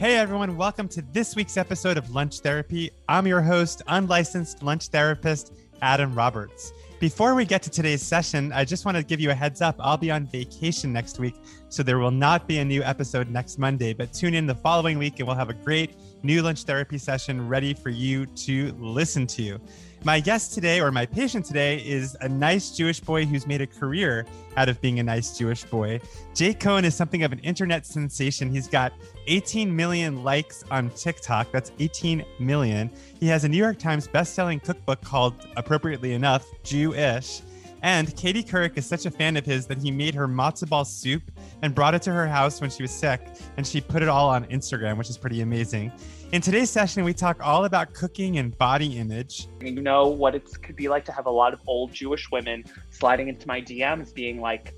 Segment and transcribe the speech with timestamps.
[0.00, 2.90] Hey everyone, welcome to this week's episode of Lunch Therapy.
[3.06, 6.72] I'm your host, unlicensed lunch therapist, Adam Roberts.
[7.00, 9.76] Before we get to today's session, I just want to give you a heads up.
[9.78, 11.34] I'll be on vacation next week,
[11.68, 14.96] so there will not be a new episode next Monday, but tune in the following
[14.96, 19.26] week and we'll have a great new lunch therapy session ready for you to listen
[19.26, 19.60] to.
[20.02, 23.66] My guest today, or my patient today, is a nice Jewish boy who's made a
[23.66, 24.24] career
[24.56, 26.00] out of being a nice Jewish boy.
[26.34, 28.50] Jake Cohen is something of an internet sensation.
[28.50, 28.94] He's got
[29.26, 31.52] 18 million likes on TikTok.
[31.52, 32.90] That's 18 million.
[33.18, 37.42] He has a New York Times best-selling cookbook called, appropriately enough, Jewish.
[37.82, 40.86] And Katie Couric is such a fan of his that he made her matzo ball
[40.86, 41.22] soup
[41.60, 43.20] and brought it to her house when she was sick,
[43.58, 45.92] and she put it all on Instagram, which is pretty amazing.
[46.32, 49.48] In today's session, we talk all about cooking and body image.
[49.60, 52.62] You know what it could be like to have a lot of old Jewish women
[52.90, 54.72] sliding into my DMs being like,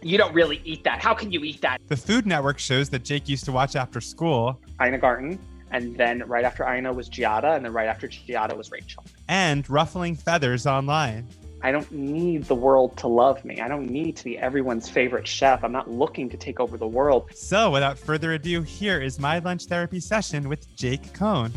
[0.00, 1.02] you don't really eat that.
[1.02, 1.78] How can you eat that?
[1.88, 4.60] The Food Network shows that Jake used to watch after school.
[4.80, 5.40] Ina Garten,
[5.72, 9.04] and then right after Ina was Giada, and then right after Giada was Rachael.
[9.26, 11.26] And Ruffling Feathers online.
[11.62, 13.60] I don't need the world to love me.
[13.60, 15.62] I don't need to be everyone's favorite chef.
[15.62, 17.30] I'm not looking to take over the world.
[17.34, 21.52] So, without further ado, here is my lunch therapy session with Jake Cohen.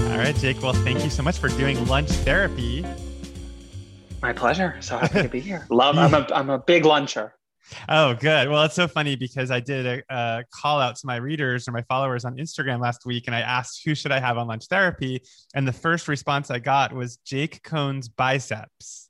[0.00, 0.62] All right, Jake.
[0.62, 2.86] Well, thank you so much for doing lunch therapy.
[4.22, 4.76] My pleasure.
[4.80, 5.66] So happy to be here.
[5.70, 5.98] Love.
[5.98, 7.32] I'm a I'm a big luncher.
[7.86, 8.48] Oh, good.
[8.48, 11.72] Well, it's so funny because I did a, a, call out to my readers or
[11.72, 14.68] my followers on Instagram last week, and I asked who should I have on lunch
[14.68, 15.20] therapy,
[15.54, 19.07] and the first response I got was Jake Cohen's biceps.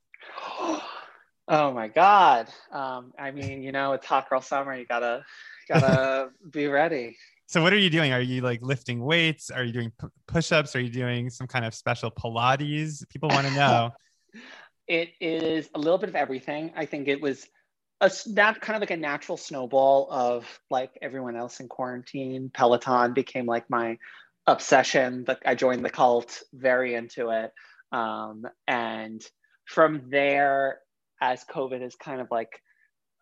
[1.48, 2.48] Oh my God.
[2.70, 4.76] Um, I mean, you know, it's hot girl summer.
[4.76, 5.24] You gotta,
[5.68, 7.16] gotta be ready.
[7.46, 8.12] So what are you doing?
[8.12, 9.50] Are you like lifting weights?
[9.50, 10.76] Are you doing p- push-ups?
[10.76, 13.08] Are you doing some kind of special Pilates?
[13.08, 13.90] People want to know.
[14.88, 16.72] it is a little bit of everything.
[16.76, 17.46] I think it was
[18.02, 22.50] a that kind of like a natural snowball of like everyone else in quarantine.
[22.52, 23.96] Peloton became like my
[24.46, 25.24] obsession.
[25.26, 27.52] Like I joined the cult, very into it.
[27.90, 29.24] Um, and
[29.64, 30.80] from there,
[31.20, 32.60] as COVID is kind of like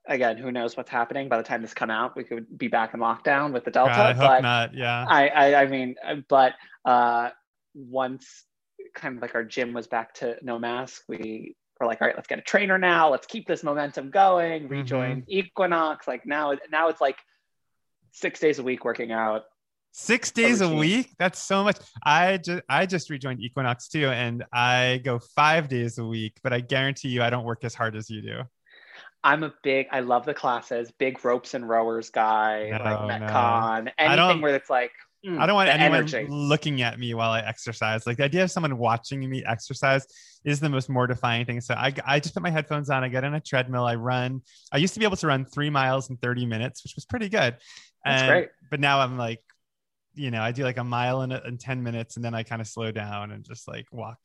[0.08, 2.94] again, who knows what's happening by the time this come out, we could be back
[2.94, 3.92] in lockdown with the Delta.
[3.92, 4.74] God, I hope but not.
[4.74, 5.04] Yeah.
[5.08, 5.96] I, I, I mean,
[6.28, 7.30] but uh,
[7.74, 8.44] once
[8.94, 12.16] kind of like our gym was back to no mask, we were like, all right,
[12.16, 13.10] let's get a trainer now.
[13.10, 14.68] Let's keep this momentum going.
[14.68, 15.30] Rejoin mm-hmm.
[15.30, 16.06] Equinox.
[16.06, 17.18] Like now, now it's like
[18.12, 19.42] six days a week working out.
[19.98, 21.14] Six days a week?
[21.18, 21.78] That's so much.
[22.04, 26.52] I just I just rejoined Equinox too, and I go five days a week, but
[26.52, 28.42] I guarantee you I don't work as hard as you do.
[29.24, 33.84] I'm a big I love the classes, big ropes and rowers guy, no, like Metcon,
[33.86, 33.90] no.
[33.96, 34.92] anything where it's like
[35.26, 36.26] mm, I don't want anyone energy.
[36.28, 38.06] looking at me while I exercise.
[38.06, 40.06] Like the idea of someone watching me exercise
[40.44, 41.62] is the most mortifying thing.
[41.62, 43.02] So I, I just put my headphones on.
[43.02, 43.86] I get on a treadmill.
[43.86, 44.42] I run.
[44.70, 47.30] I used to be able to run three miles in 30 minutes, which was pretty
[47.30, 47.56] good.
[48.04, 48.48] That's great.
[48.70, 49.40] But now I'm like
[50.16, 52.60] you know, I do like a mile in, in 10 minutes and then I kind
[52.60, 54.18] of slow down and just like walk.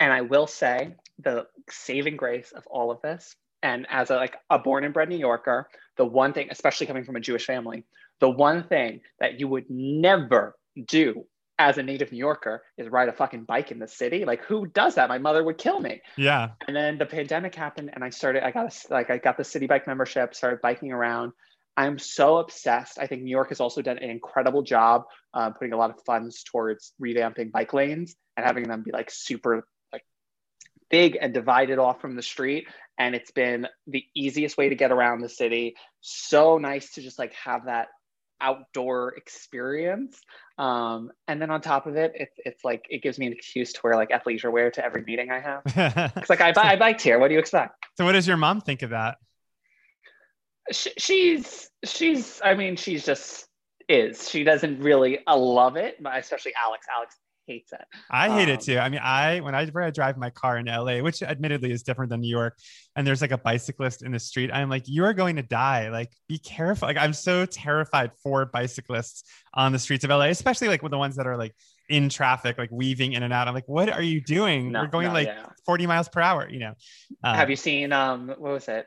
[0.00, 4.36] And I will say the saving grace of all of this, and as a like
[4.50, 7.84] a born and bred New Yorker, the one thing, especially coming from a Jewish family,
[8.20, 10.56] the one thing that you would never
[10.86, 11.24] do
[11.58, 14.24] as a native New Yorker is ride a fucking bike in the city.
[14.24, 15.08] Like who does that?
[15.08, 16.02] My mother would kill me.
[16.16, 16.50] Yeah.
[16.66, 19.44] And then the pandemic happened and I started, I got a, like, I got the
[19.44, 21.32] Citi Bike membership, started biking around.
[21.76, 22.98] I'm so obsessed.
[22.98, 25.96] I think New York has also done an incredible job uh, putting a lot of
[26.06, 30.04] funds towards revamping bike lanes and having them be like super like
[30.90, 32.66] big and divided off from the street.
[32.98, 35.74] And it's been the easiest way to get around the city.
[36.00, 37.88] So nice to just like have that
[38.40, 40.20] outdoor experience.
[40.58, 43.72] Um, and then on top of it, it's it's like it gives me an excuse
[43.72, 45.62] to wear like athleisure wear to every meeting I have.
[46.16, 47.18] it's like I, I biked here.
[47.18, 47.84] What do you expect?
[47.96, 49.16] So what does your mom think of that?
[50.72, 53.46] She's she's i mean she's just
[53.88, 57.16] is she doesn't really uh, love it but especially alex alex
[57.46, 60.30] hates it i hate um, it too i mean i when I, I drive my
[60.30, 62.56] car in la which admittedly is different than new york
[62.96, 65.90] and there's like a bicyclist in the street i'm like you are going to die
[65.90, 70.68] like be careful like i'm so terrified for bicyclists on the streets of la especially
[70.68, 71.54] like with the ones that are like
[71.88, 73.48] in traffic, like weaving in and out.
[73.48, 74.72] I'm like, what are you doing?
[74.72, 75.46] No, We're going no, like yeah.
[75.66, 76.74] 40 miles per hour, you know.
[77.22, 78.86] Um, Have you seen um what was it?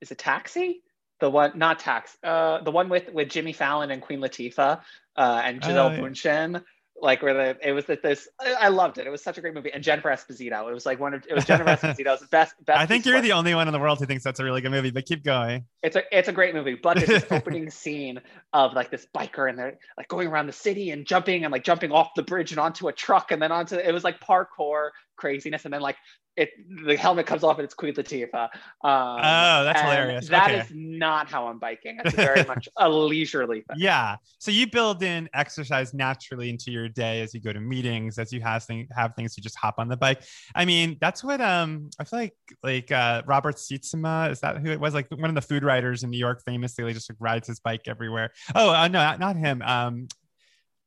[0.00, 0.82] Is it taxi?
[1.20, 4.80] The one not tax uh the one with with jimmy fallon and queen latifah
[5.16, 6.60] uh and gisele oh,
[7.00, 9.06] like where the it was that this I loved it.
[9.06, 9.72] It was such a great movie.
[9.72, 10.68] And Jennifer Esposito.
[10.68, 12.80] It was like one of it was Jennifer Esposito's best best.
[12.80, 14.70] I think you're the only one in the world who thinks that's a really good
[14.70, 15.64] movie, but keep going.
[15.82, 16.74] It's a it's a great movie.
[16.74, 18.20] But this opening scene
[18.52, 21.64] of like this biker and they're like going around the city and jumping and like
[21.64, 24.90] jumping off the bridge and onto a truck and then onto it was like parkour
[25.16, 25.96] craziness, and then like
[26.36, 26.50] it
[26.84, 28.44] the helmet comes off and it's Queen Latifah.
[28.44, 28.50] Um,
[28.84, 30.28] oh, that's hilarious.
[30.28, 30.60] That okay.
[30.60, 31.98] is not how I'm biking.
[32.04, 33.76] It's very much a leisurely thing.
[33.78, 34.16] Yeah.
[34.38, 38.32] So you build in exercise naturally into your day as you go to meetings, as
[38.32, 40.22] you have things have things to just hop on the bike.
[40.54, 44.70] I mean, that's what um I feel like like uh Robert Sietsema, is that who
[44.70, 44.92] it was?
[44.92, 47.60] Like one of the food writers in New York famously like, just like rides his
[47.60, 48.32] bike everywhere.
[48.54, 49.62] Oh uh, no, not him.
[49.62, 50.08] Um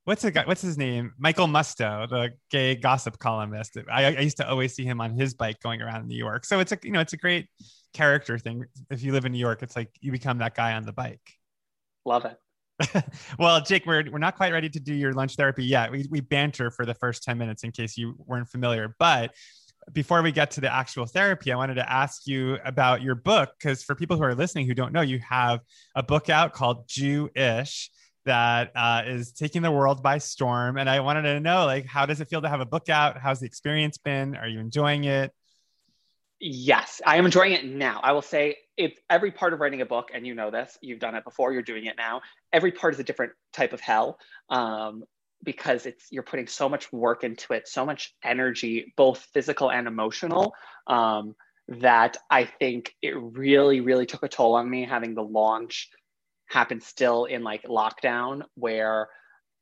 [0.09, 1.13] what's the guy, what's his name?
[1.19, 3.77] Michael Musto, the gay gossip columnist.
[3.91, 6.45] I, I, used to always see him on his bike going around New York.
[6.45, 7.47] So it's a you know it's a great
[7.93, 8.65] character thing.
[8.89, 11.21] If you live in New York, it's like you become that guy on the bike.
[12.05, 13.05] Love it.
[13.39, 15.91] well, Jake, we're we're not quite ready to do your lunch therapy yet.
[15.91, 18.95] We we banter for the first 10 minutes in case you weren't familiar.
[18.97, 19.35] But
[19.93, 23.51] before we get to the actual therapy, I wanted to ask you about your book
[23.59, 25.59] because for people who are listening who don't know, you have
[25.93, 27.91] a book out called Jew-ish
[28.29, 30.77] that uh, is taking the world by storm.
[30.77, 33.17] And I wanted to know, like, how does it feel to have a book out?
[33.17, 34.35] How's the experience been?
[34.35, 35.33] Are you enjoying it?
[36.39, 37.99] Yes, I am enjoying it now.
[38.03, 40.99] I will say if every part of writing a book, and you know this, you've
[40.99, 42.21] done it before, you're doing it now.
[42.53, 45.03] Every part is a different type of hell um,
[45.43, 49.87] because it's you're putting so much work into it, so much energy, both physical and
[49.87, 50.53] emotional.
[50.87, 51.35] Um,
[51.67, 55.89] that I think it really, really took a toll on me having the launch
[56.49, 59.09] happened still in like lockdown where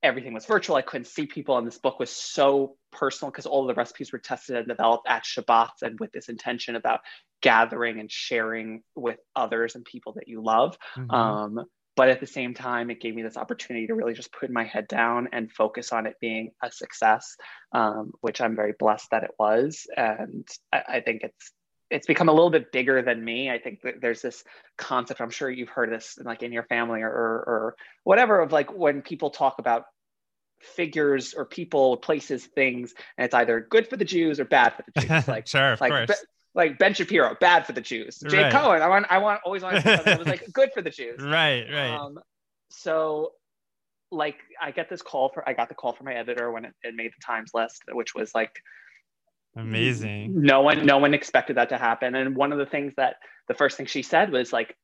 [0.03, 0.75] everything was virtual.
[0.75, 1.57] I couldn't see people.
[1.57, 5.23] And this book was so personal because all the recipes were tested and developed at
[5.23, 7.01] Shabbat and with this intention about
[7.41, 10.77] gathering and sharing with others and people that you love.
[10.95, 11.11] Mm-hmm.
[11.11, 14.51] Um, but at the same time, it gave me this opportunity to really just put
[14.51, 17.35] my head down and focus on it being a success,
[17.71, 19.87] um, which I'm very blessed that it was.
[19.97, 21.51] And I, I think it's
[21.89, 23.49] it's become a little bit bigger than me.
[23.49, 24.43] I think that there's this
[24.77, 25.21] concept.
[25.21, 28.73] I'm sure you've heard this like in your family or, or, or whatever of like
[28.73, 29.85] when people talk about
[30.61, 34.83] figures or people, places, things, and it's either good for the Jews or bad for
[34.93, 35.27] the Jews.
[35.27, 36.07] Like sure, like.
[36.07, 36.13] Be,
[36.55, 38.17] like Ben Shapiro, bad for the Jews.
[38.27, 38.51] Jay right.
[38.51, 40.81] Cohen, I want, I want always want to say something that was like good for
[40.81, 41.21] the Jews.
[41.21, 41.91] Right, right.
[41.91, 42.19] Um,
[42.71, 43.33] so
[44.11, 46.73] like I get this call for I got the call from my editor when it,
[46.81, 48.59] it made the Times list, which was like
[49.57, 50.41] Amazing.
[50.41, 52.15] No one, no one expected that to happen.
[52.15, 53.15] And one of the things that
[53.47, 54.75] the first thing she said was like,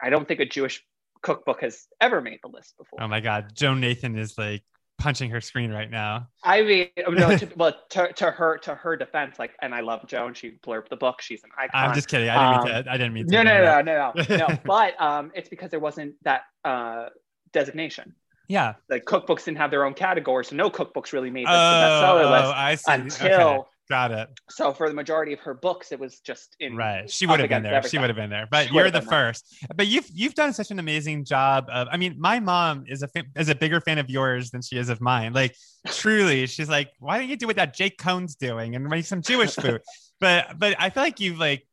[0.00, 0.84] I don't think a Jewish
[1.22, 3.02] cookbook has ever made the list before.
[3.02, 3.52] Oh my God.
[3.54, 4.62] Joan Nathan is like
[4.98, 6.28] punching her screen right now.
[6.44, 10.06] I mean, no, to, well, to, to her, to her defense, like, and I love
[10.06, 10.34] Joan.
[10.34, 11.22] She blurbed the book.
[11.22, 11.70] She's an icon.
[11.88, 12.28] I'm just kidding.
[12.28, 12.90] I didn't um, mean to.
[12.90, 13.32] I didn't mean to.
[13.32, 14.58] No, no, no, no, no.
[14.64, 17.06] But um, it's because there wasn't that uh,
[17.52, 18.14] designation.
[18.48, 18.74] Yeah.
[18.88, 22.30] Like cookbooks didn't have their own category, so no cookbooks really made the, oh, bestseller
[22.30, 23.26] list I see.
[23.26, 23.68] until.
[23.90, 24.28] Got it.
[24.50, 27.10] So for the majority of her books, it was just in right.
[27.10, 27.74] She would have been there.
[27.74, 27.90] Everything.
[27.90, 28.46] She would have been there.
[28.50, 29.56] But she you're the first.
[29.62, 29.68] There.
[29.74, 31.88] But you've you've done such an amazing job of.
[31.90, 34.90] I mean, my mom is a is a bigger fan of yours than she is
[34.90, 35.32] of mine.
[35.32, 35.56] Like
[35.86, 39.22] truly, she's like, why don't you do what that Jake Cohen's doing and make some
[39.22, 39.80] Jewish food?
[40.20, 41.64] but but I feel like you've like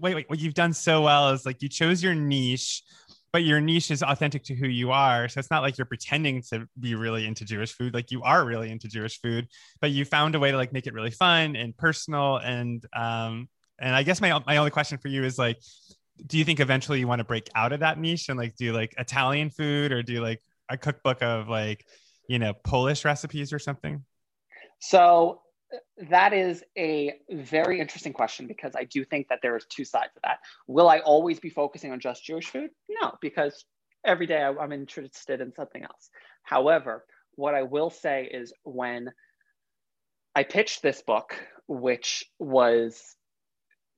[0.00, 2.82] wait wait what you've done so well is like you chose your niche
[3.32, 5.28] but your niche is authentic to who you are.
[5.28, 7.94] So it's not like you're pretending to be really into Jewish food.
[7.94, 9.48] Like you are really into Jewish food,
[9.80, 12.36] but you found a way to like make it really fun and personal.
[12.36, 13.48] And um,
[13.80, 15.58] and I guess my my only question for you is like,
[16.26, 18.72] do you think eventually you want to break out of that niche and like do
[18.72, 21.84] like Italian food or do like a cookbook of like,
[22.28, 24.04] you know, Polish recipes or something?
[24.78, 25.40] So
[26.10, 30.12] that is a very interesting question because I do think that there is two sides
[30.16, 30.38] of that.
[30.66, 32.70] Will I always be focusing on just Jewish food?
[32.88, 33.64] No, because
[34.04, 36.10] every day I'm interested in something else.
[36.42, 37.04] However,
[37.36, 39.10] what I will say is when
[40.34, 41.34] I pitched this book,
[41.66, 43.16] which was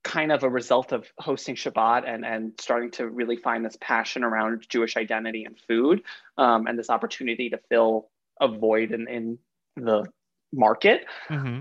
[0.03, 4.23] kind of a result of hosting Shabbat and, and starting to really find this passion
[4.23, 6.03] around Jewish identity and food
[6.37, 8.11] um, and this opportunity to fill
[8.41, 9.39] a void in, in
[9.77, 10.05] the
[10.53, 11.61] market, mm-hmm.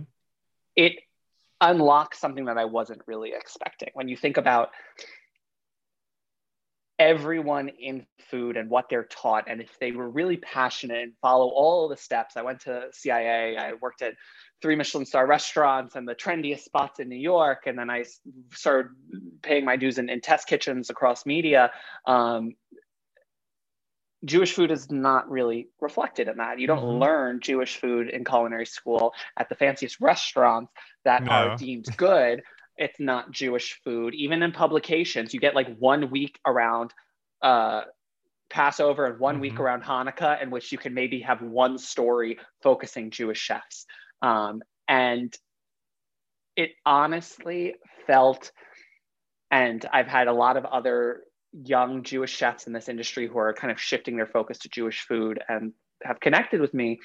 [0.76, 0.94] It
[1.62, 3.90] unlocks something that I wasn't really expecting.
[3.94, 4.72] When you think about
[7.00, 11.48] everyone in food and what they're taught, and if they were really passionate and follow
[11.48, 14.14] all the steps, I went to CIA, I worked at
[14.62, 17.64] three Michelin star restaurants and the trendiest spots in New York.
[17.66, 18.06] And then I
[18.54, 18.92] started
[19.42, 21.72] paying my dues in, in test kitchens across media.
[22.06, 22.54] Um,
[24.26, 26.60] Jewish food is not really reflected in that.
[26.60, 27.02] You don't mm-hmm.
[27.02, 30.72] learn Jewish food in culinary school at the fanciest restaurants
[31.04, 31.32] that no.
[31.32, 32.42] are deemed good.
[32.78, 34.16] It's not Jewish food.
[34.16, 36.94] Even in publications, you get like one week around
[37.42, 37.82] uh,
[38.50, 39.42] Passover and one mm-hmm.
[39.42, 43.86] week around Hanukkah, in which you can maybe have one story focusing Jewish chefs.
[44.22, 45.36] Um, and
[46.56, 47.76] it honestly
[48.08, 48.52] felt,
[49.52, 51.24] and I've had a lot of other
[51.54, 55.06] young Jewish chefs in this industry who are kind of shifting their focus to Jewish
[55.08, 57.00] food and have connected with me,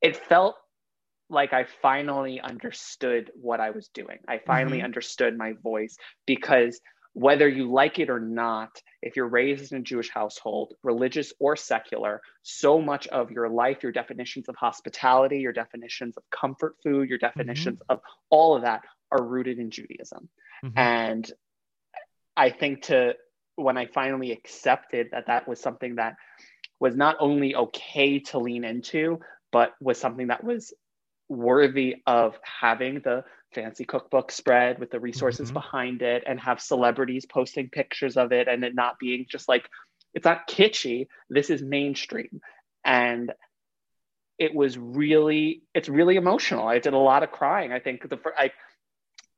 [0.00, 0.56] it felt
[1.28, 4.18] like I finally understood what I was doing.
[4.28, 4.84] I finally mm-hmm.
[4.84, 5.96] understood my voice
[6.26, 6.80] because
[7.14, 8.70] whether you like it or not,
[9.02, 13.82] if you're raised in a Jewish household, religious or secular, so much of your life,
[13.82, 17.38] your definitions of hospitality, your definitions of comfort food, your mm-hmm.
[17.38, 17.92] definitions mm-hmm.
[17.92, 20.28] of all of that are rooted in Judaism.
[20.64, 20.78] Mm-hmm.
[20.78, 21.32] And
[22.36, 23.14] I think to
[23.62, 26.16] when I finally accepted that that was something that
[26.80, 30.72] was not only okay to lean into, but was something that was
[31.28, 35.54] worthy of having the fancy cookbook spread with the resources mm-hmm.
[35.54, 39.68] behind it and have celebrities posting pictures of it and it not being just like
[40.14, 41.06] it's not kitschy.
[41.30, 42.40] This is mainstream.
[42.84, 43.32] And
[44.38, 46.66] it was really it's really emotional.
[46.66, 47.72] I did a lot of crying.
[47.72, 48.50] I think the I,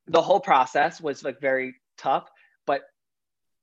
[0.07, 2.29] the whole process was like very tough
[2.65, 2.81] but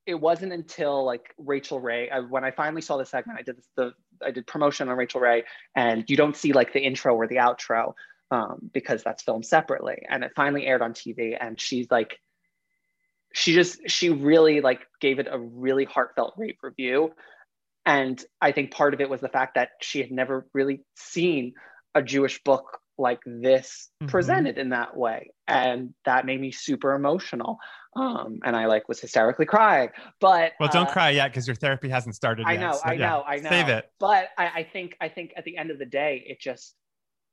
[0.07, 3.57] it wasn't until like Rachael Ray I, when I finally saw the segment I did
[3.57, 3.93] this, the
[4.25, 5.45] I did promotion on Rachael Ray
[5.77, 7.95] and you don't see like the intro or the outro
[8.33, 10.03] um, because that's filmed separately.
[10.09, 12.19] And it finally aired on TV, and she's like,
[13.35, 17.13] she just she really like gave it a really heartfelt rave review.
[17.85, 21.55] And I think part of it was the fact that she had never really seen
[21.95, 24.11] a Jewish book like this mm-hmm.
[24.11, 27.59] presented in that way and that made me super emotional
[27.97, 29.89] um and i like was hysterically crying
[30.21, 32.81] but well don't uh, cry yet because your therapy hasn't started i yet, know so,
[32.85, 33.09] i yeah.
[33.09, 35.79] know i know save it but I, I think i think at the end of
[35.79, 36.75] the day it just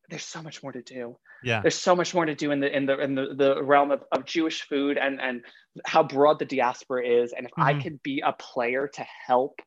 [0.10, 1.18] there's so much more to do.
[1.44, 1.62] Yeah.
[1.62, 4.04] There's so much more to do in the in the in the, the realm of,
[4.12, 5.42] of Jewish food and and
[5.86, 7.34] how broad the diaspora is.
[7.34, 7.62] And if mm-hmm.
[7.62, 9.60] I could be a player to help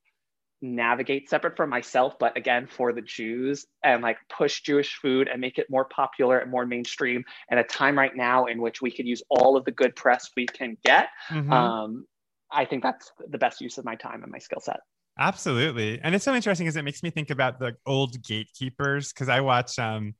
[0.62, 5.40] navigate separate from myself, but again for the Jews and like push Jewish food and
[5.40, 8.90] make it more popular and more mainstream at a time right now in which we
[8.90, 11.08] could use all of the good press we can get.
[11.28, 11.52] Mm-hmm.
[11.52, 12.06] Um,
[12.50, 14.80] I think that's the best use of my time and my skill set.
[15.18, 16.00] Absolutely.
[16.02, 19.40] And it's so interesting because it makes me think about the old gatekeepers because I
[19.40, 20.14] watch um,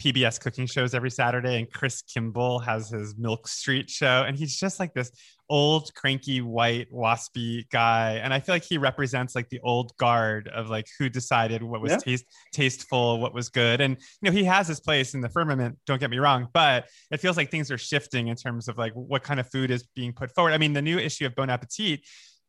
[0.00, 4.56] PBS cooking shows every Saturday and Chris Kimball has his Milk Street show and he's
[4.56, 5.10] just like this
[5.50, 10.48] old cranky white waspy guy and I feel like he represents like the old guard
[10.48, 11.98] of like who decided what was yeah.
[11.98, 15.76] taste tasteful, what was good and you know he has his place in the firmament,
[15.86, 18.92] don't get me wrong, but it feels like things are shifting in terms of like
[18.94, 20.52] what kind of food is being put forward.
[20.52, 22.00] I mean, the new issue of Bon Appetit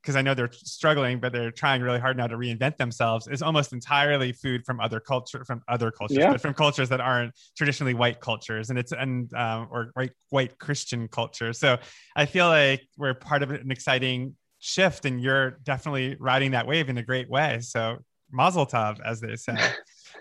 [0.01, 3.41] because I know they're struggling, but they're trying really hard now to reinvent themselves, is
[3.41, 6.31] almost entirely food from other culture, from other cultures, yeah.
[6.31, 10.57] but from cultures that aren't traditionally white cultures, and it's and um, or white white
[10.57, 11.53] Christian culture.
[11.53, 11.77] So
[12.15, 16.89] I feel like we're part of an exciting shift, and you're definitely riding that wave
[16.89, 17.59] in a great way.
[17.61, 17.99] So
[18.31, 19.57] Mazel Tov, as they say.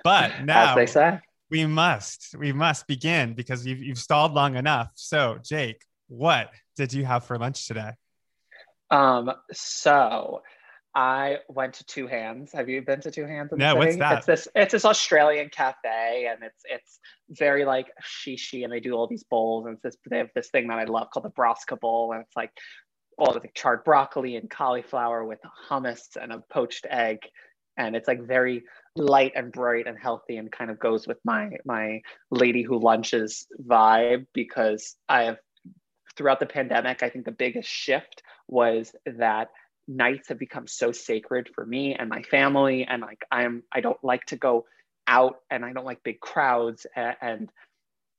[0.05, 1.19] But now, as they say,
[1.51, 4.93] we must we must begin because you've you've stalled long enough.
[4.95, 7.91] So Jake, what did you have for lunch today?
[8.91, 10.43] Um, so
[10.95, 12.51] I went to Two Hands.
[12.53, 13.51] Have you been to Two Hands?
[13.55, 14.19] no, what's that?
[14.19, 14.49] It's this.
[14.55, 16.99] It's this Australian cafe, and it's it's
[17.31, 20.51] very like shishi, and they do all these bowls, and it's this, they have this
[20.51, 22.51] thing that I love called the Brassica bowl, and it's like
[23.19, 27.19] all the charred broccoli and cauliflower with hummus and a poached egg,
[27.77, 28.65] and it's like very
[28.97, 32.01] light and bright and healthy, and kind of goes with my my
[32.33, 35.39] lady who lunches vibe because I have
[36.21, 39.49] throughout the pandemic, I think the biggest shift was that
[39.89, 42.85] nights have become so sacred for me and my family.
[42.85, 44.67] And like i'm i don't like to go
[45.07, 46.87] out and i don't like big crowds.
[46.95, 47.51] And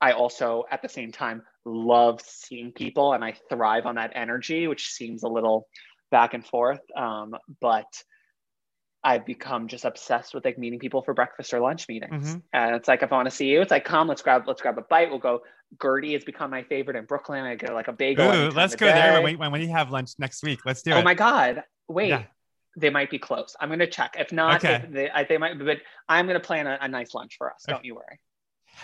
[0.01, 4.67] i also at the same time love seeing people and i thrive on that energy
[4.67, 5.67] which seems a little
[6.09, 6.81] back and forth.
[6.97, 8.03] Um, but
[9.03, 12.29] I've become just obsessed with like meeting people for breakfast or lunch meetings.
[12.29, 12.39] Mm-hmm.
[12.53, 14.61] And it's like if I want to see you, it's like come, let's grab let's
[14.61, 15.09] grab a bite.
[15.09, 15.41] We'll go.
[15.81, 17.43] Gertie has become my favorite in Brooklyn.
[17.45, 18.31] I get like a bagel.
[18.31, 20.59] Ooh, let's go there when, when, when you have lunch next week.
[20.65, 20.99] Let's do oh it.
[20.99, 21.63] Oh my god!
[21.87, 22.23] Wait, yeah.
[22.77, 23.55] they might be close.
[23.59, 24.15] I'm gonna check.
[24.19, 24.85] If not, okay.
[24.89, 25.57] they, they, they might.
[25.57, 25.77] But
[26.07, 27.63] I'm gonna plan a, a nice lunch for us.
[27.67, 27.73] Okay.
[27.73, 28.19] Don't you worry.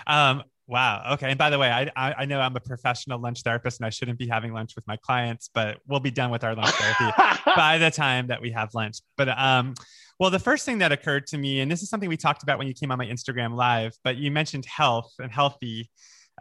[0.08, 1.14] Um, Wow.
[1.14, 1.30] Okay.
[1.30, 3.90] And by the way, I, I, I know I'm a professional lunch therapist and I
[3.90, 7.42] shouldn't be having lunch with my clients, but we'll be done with our lunch therapy
[7.56, 8.98] by the time that we have lunch.
[9.16, 9.76] But um,
[10.20, 12.58] well, the first thing that occurred to me, and this is something we talked about
[12.58, 15.90] when you came on my Instagram live, but you mentioned health and healthy.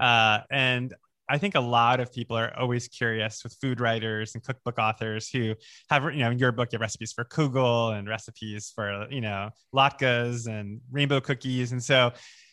[0.00, 0.92] Uh, and
[1.28, 5.28] I think a lot of people are always curious with food writers and cookbook authors
[5.28, 5.54] who
[5.90, 9.21] have, you know, in your book, you have recipes for kugel and recipes for, you
[9.21, 11.73] know, latkes and rainbow cookies.
[11.73, 12.12] And so,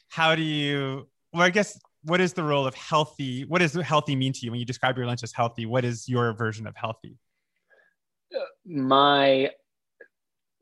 [0.10, 3.46] how do you, well, I guess, what is the role of healthy?
[3.46, 5.66] What does healthy mean to you when you describe your lunch as healthy?
[5.66, 7.18] What is your version of healthy?
[8.66, 9.50] My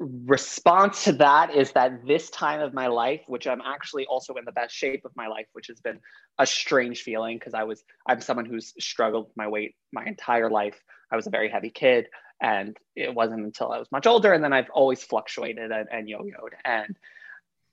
[0.01, 4.45] response to that is that this time of my life which i'm actually also in
[4.45, 5.99] the best shape of my life which has been
[6.39, 10.49] a strange feeling because i was i'm someone who's struggled with my weight my entire
[10.49, 12.07] life i was a very heavy kid
[12.41, 16.09] and it wasn't until i was much older and then i've always fluctuated and, and
[16.09, 16.97] yo-yoed and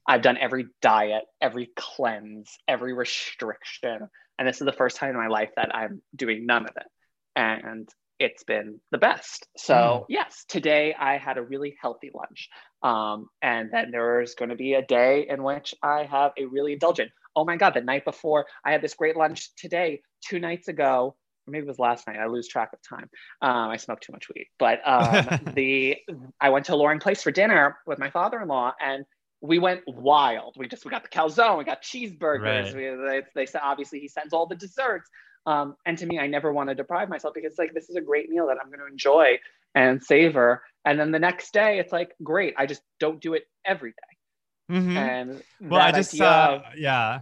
[0.09, 4.09] I've done every diet, every cleanse, every restriction.
[4.39, 6.87] And this is the first time in my life that I'm doing none of it.
[7.37, 7.87] And
[8.19, 9.47] it's been the best.
[9.57, 10.05] So, mm.
[10.09, 12.49] yes, today I had a really healthy lunch.
[12.83, 16.73] Um, and then there's going to be a day in which I have a really
[16.73, 17.11] indulgent.
[17.37, 21.17] Oh my God, the night before, I had this great lunch today, two nights ago.
[21.47, 22.19] Maybe it was last night.
[22.19, 23.09] I lose track of time.
[23.41, 25.97] Um, I smoked too much weed, but um, the
[26.41, 29.05] I went to Loring Place for dinner with my father-in-law, and
[29.41, 30.57] we went wild.
[30.57, 32.75] We just we got the calzone, we got cheeseburgers.
[32.75, 32.75] Right.
[32.75, 35.09] We, they, they said obviously he sends all the desserts.
[35.47, 38.01] Um, and to me, I never want to deprive myself because like this is a
[38.01, 39.39] great meal that I'm going to enjoy
[39.75, 40.63] and savor.
[40.85, 42.55] And then the next day, it's like great.
[42.59, 44.77] I just don't do it every day.
[44.77, 44.97] Mm-hmm.
[44.97, 47.21] And well, I just saw of, yeah.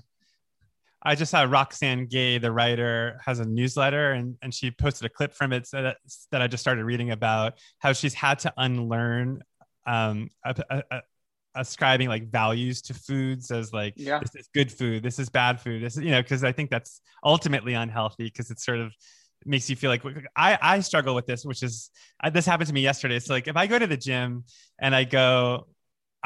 [1.02, 5.08] I just saw Roxane Gay, the writer, has a newsletter and, and she posted a
[5.08, 5.98] clip from it that,
[6.32, 9.42] that I just started reading about how she's had to unlearn
[9.86, 11.02] um, a, a,
[11.56, 14.18] ascribing like values to foods as like yeah.
[14.18, 16.70] this is good food this is bad food this is you know because i think
[16.70, 18.92] that's ultimately unhealthy because it sort of
[19.44, 20.02] makes you feel like
[20.36, 23.48] i i struggle with this which is I, this happened to me yesterday so like
[23.48, 24.44] if i go to the gym
[24.78, 25.66] and i go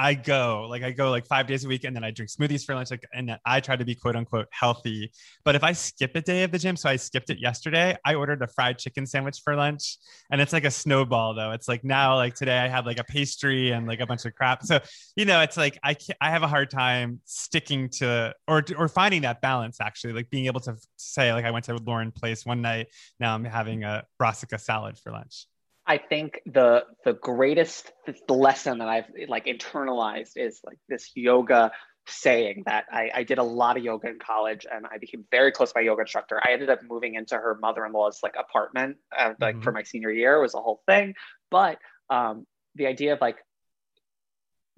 [0.01, 2.65] I go like I go like five days a week, and then I drink smoothies
[2.65, 2.91] for lunch.
[2.91, 5.13] Like, and I try to be quote unquote healthy.
[5.45, 7.95] But if I skip a day of the gym, so I skipped it yesterday.
[8.03, 9.99] I ordered a fried chicken sandwich for lunch,
[10.33, 11.51] and it's like a snowball though.
[11.51, 14.35] It's like now like today I had like a pastry and like a bunch of
[14.35, 14.65] crap.
[14.65, 14.81] So
[15.17, 18.89] you know, it's like I can't, I have a hard time sticking to or or
[18.89, 22.47] finding that balance actually, like being able to say like I went to Loring Place
[22.47, 22.87] one night.
[23.19, 25.45] Now I'm having a brassica salad for lunch.
[25.91, 27.91] I think the the greatest
[28.29, 31.73] lesson that I've like internalized is like this yoga
[32.07, 35.51] saying that I, I did a lot of yoga in college and I became very
[35.51, 36.41] close to my yoga instructor.
[36.47, 39.65] I ended up moving into her mother-in-law's like apartment uh, like mm-hmm.
[39.65, 41.15] for my senior year was a whole thing.
[41.51, 41.79] But
[42.09, 43.39] um, the idea of like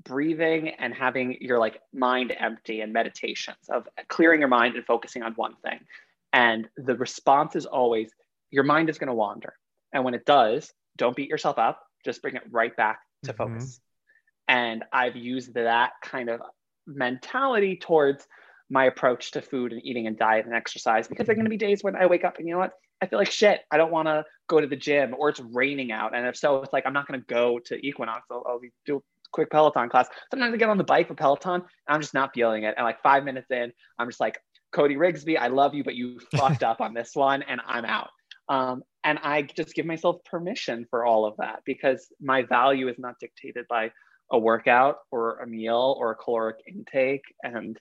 [0.02, 5.22] breathing and having your like mind empty and meditations of clearing your mind and focusing
[5.22, 5.80] on one thing.
[6.32, 8.10] And the response is always
[8.50, 9.52] your mind is going to wander.
[9.92, 13.54] And when it does, don't beat yourself up just bring it right back to mm-hmm.
[13.54, 13.80] focus.
[14.48, 16.40] And i've used that kind of
[16.86, 18.26] mentality towards
[18.70, 21.50] my approach to food and eating and diet and exercise because there are going to
[21.50, 22.72] be days when i wake up and you know what?
[23.00, 23.62] I feel like shit.
[23.72, 26.14] I don't want to go to the gym or it's raining out.
[26.14, 28.26] And if so it's like i'm not going to go to equinox.
[28.30, 29.00] I'll, I'll do a
[29.32, 30.08] quick peloton class.
[30.30, 32.74] Sometimes i get on the bike for peloton and i'm just not feeling it.
[32.76, 34.38] And like five minutes in i'm just like
[34.72, 38.10] cody rigsby i love you but you fucked up on this one and i'm out.
[38.48, 42.98] Um, and I just give myself permission for all of that because my value is
[42.98, 43.90] not dictated by
[44.30, 47.24] a workout or a meal or a caloric intake.
[47.42, 47.78] And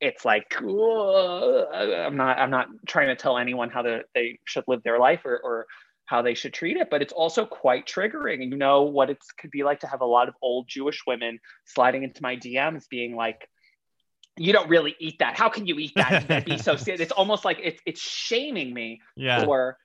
[0.00, 4.82] it's like I'm not I'm not trying to tell anyone how to, they should live
[4.82, 5.66] their life or, or
[6.06, 8.48] how they should treat it, but it's also quite triggering.
[8.48, 11.38] You know what it could be like to have a lot of old Jewish women
[11.66, 13.48] sliding into my DMs being like,
[14.36, 15.36] you don't really eat that.
[15.36, 19.44] How can you eat that be so It's almost like it's it's shaming me yeah.
[19.44, 19.76] for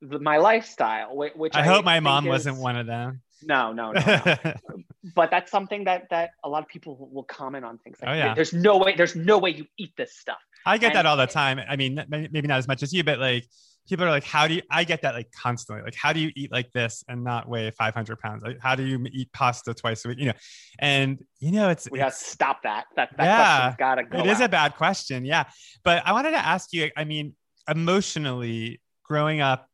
[0.00, 1.16] the, my lifestyle.
[1.16, 3.22] Which I, I hope my mom is, wasn't one of them.
[3.42, 4.22] No, no, no.
[4.24, 4.36] no.
[5.14, 8.10] but that's something that that a lot of people will comment on things like.
[8.10, 8.34] Oh, yeah.
[8.34, 8.94] There's no way.
[8.96, 10.38] There's no way you eat this stuff.
[10.64, 11.60] I get and, that all the time.
[11.68, 13.46] I mean, maybe not as much as you, but like
[13.88, 16.30] people are like, how do you, I get that like constantly, like, how do you
[16.34, 18.42] eat like this and not weigh 500 pounds?
[18.42, 20.18] Like, how do you eat pasta twice a week?
[20.18, 20.32] You know,
[20.78, 22.86] and you know, it's, we got to stop that.
[22.96, 24.18] That, that yeah, gotta go.
[24.18, 24.40] It out.
[24.42, 25.24] a bad question.
[25.24, 25.44] Yeah.
[25.84, 27.34] But I wanted to ask you, I mean,
[27.68, 29.68] emotionally growing up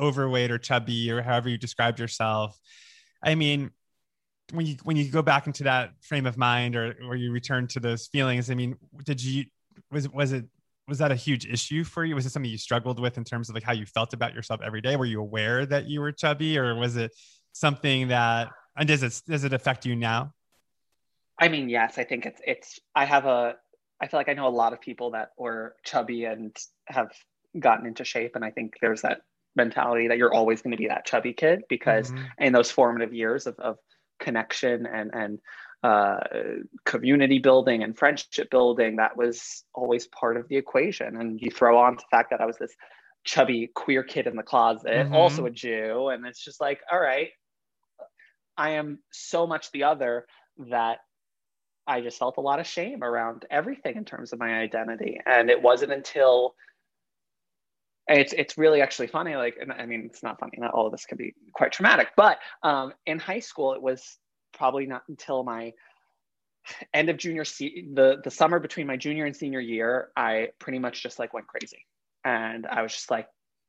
[0.00, 2.58] overweight or chubby or however you described yourself,
[3.22, 3.70] I mean,
[4.52, 7.66] when you when you go back into that frame of mind or or you return
[7.68, 9.44] to those feelings, I mean, did you
[9.90, 10.46] was was it
[10.88, 12.14] was that a huge issue for you?
[12.14, 14.60] Was it something you struggled with in terms of like how you felt about yourself
[14.64, 14.96] every day?
[14.96, 17.12] Were you aware that you were chubby, or was it
[17.52, 20.32] something that and does it does it affect you now?
[21.38, 22.80] I mean, yes, I think it's it's.
[22.94, 23.56] I have a.
[24.00, 27.12] I feel like I know a lot of people that were chubby and have
[27.58, 29.22] gotten into shape, and I think there's that
[29.56, 32.24] mentality that you're always going to be that chubby kid because mm-hmm.
[32.38, 33.78] in those formative years of, of
[34.20, 35.38] connection and and
[35.82, 36.18] uh,
[36.84, 41.78] community building and friendship building that was always part of the equation and you throw
[41.78, 42.74] on the fact that i was this
[43.24, 45.14] chubby queer kid in the closet mm-hmm.
[45.14, 47.30] also a jew and it's just like all right
[48.58, 50.26] i am so much the other
[50.68, 50.98] that
[51.86, 55.48] i just felt a lot of shame around everything in terms of my identity and
[55.48, 56.54] it wasn't until
[58.18, 61.04] it's it's really actually funny like i mean it's not funny not all of this
[61.04, 64.18] can be quite traumatic but um, in high school it was
[64.52, 65.72] probably not until my
[66.92, 70.78] end of junior se- the the summer between my junior and senior year i pretty
[70.78, 71.86] much just like went crazy.
[72.24, 73.26] And i was just like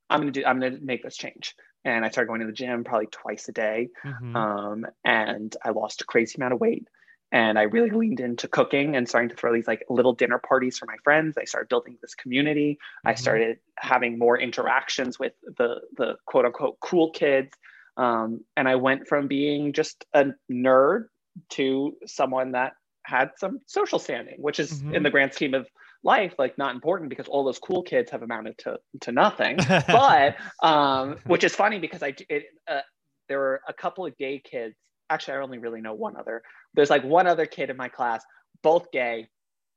[0.10, 1.56] i'm gonna do i'm gonna make this change.
[1.86, 3.90] And i started going to the gym probably twice a day.
[4.06, 4.36] Mm-hmm.
[4.36, 6.88] um, and i lost a crazy amount of weight
[7.32, 10.78] and I really leaned into cooking and starting to throw these like little dinner parties
[10.78, 11.38] for my friends.
[11.38, 12.74] I started building this community.
[12.74, 13.08] Mm-hmm.
[13.08, 17.52] I started having more interactions with the the quote unquote cool kids.
[17.98, 21.06] Um, and I went from being just a nerd
[21.52, 24.96] to someone that had some social standing, which is mm-hmm.
[24.96, 25.68] in the grand scheme of
[26.04, 29.58] life like not important because all those cool kids have amounted to to nothing.
[29.88, 32.82] but um, which is funny because I it, uh,
[33.30, 34.76] there were a couple of gay kids.
[35.12, 36.42] Actually, I only really know one other.
[36.74, 38.24] There's like one other kid in my class,
[38.64, 39.28] both gay.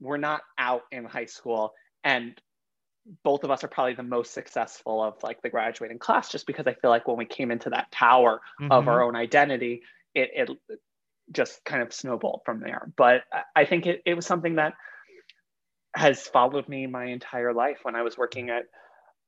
[0.00, 1.72] We're not out in high school,
[2.04, 2.40] and
[3.24, 6.66] both of us are probably the most successful of like the graduating class just because
[6.68, 8.70] I feel like when we came into that power mm-hmm.
[8.70, 9.82] of our own identity,
[10.14, 10.50] it, it
[11.32, 12.90] just kind of snowballed from there.
[12.96, 13.22] But
[13.56, 14.74] I think it, it was something that
[15.96, 17.78] has followed me my entire life.
[17.82, 18.64] When I was working at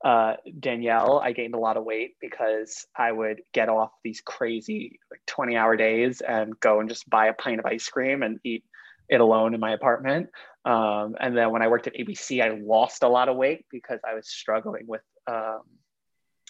[0.05, 5.01] uh, Daniel, I gained a lot of weight because I would get off these crazy
[5.11, 8.39] like 20 hour days and go and just buy a pint of ice cream and
[8.45, 8.65] eat
[9.09, 10.29] it alone in my apartment.
[10.65, 14.01] Um, and then when I worked at ABC, I lost a lot of weight because
[14.07, 15.63] I was struggling with um,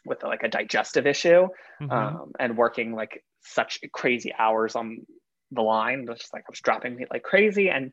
[0.04, 1.48] with like a digestive issue
[1.80, 1.90] mm-hmm.
[1.90, 5.06] um, and working like such crazy hours on
[5.52, 6.06] the line.
[6.06, 7.92] Just like I was dropping meat like crazy, and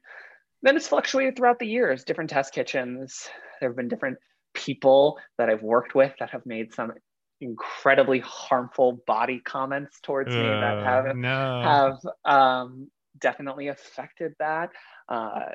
[0.61, 2.03] then it's fluctuated throughout the years.
[2.03, 3.27] Different test kitchens.
[3.59, 4.17] There have been different
[4.53, 6.93] people that I've worked with that have made some
[7.41, 11.61] incredibly harmful body comments towards uh, me that have no.
[11.61, 12.89] have um,
[13.19, 14.69] definitely affected that.
[15.09, 15.49] Uh,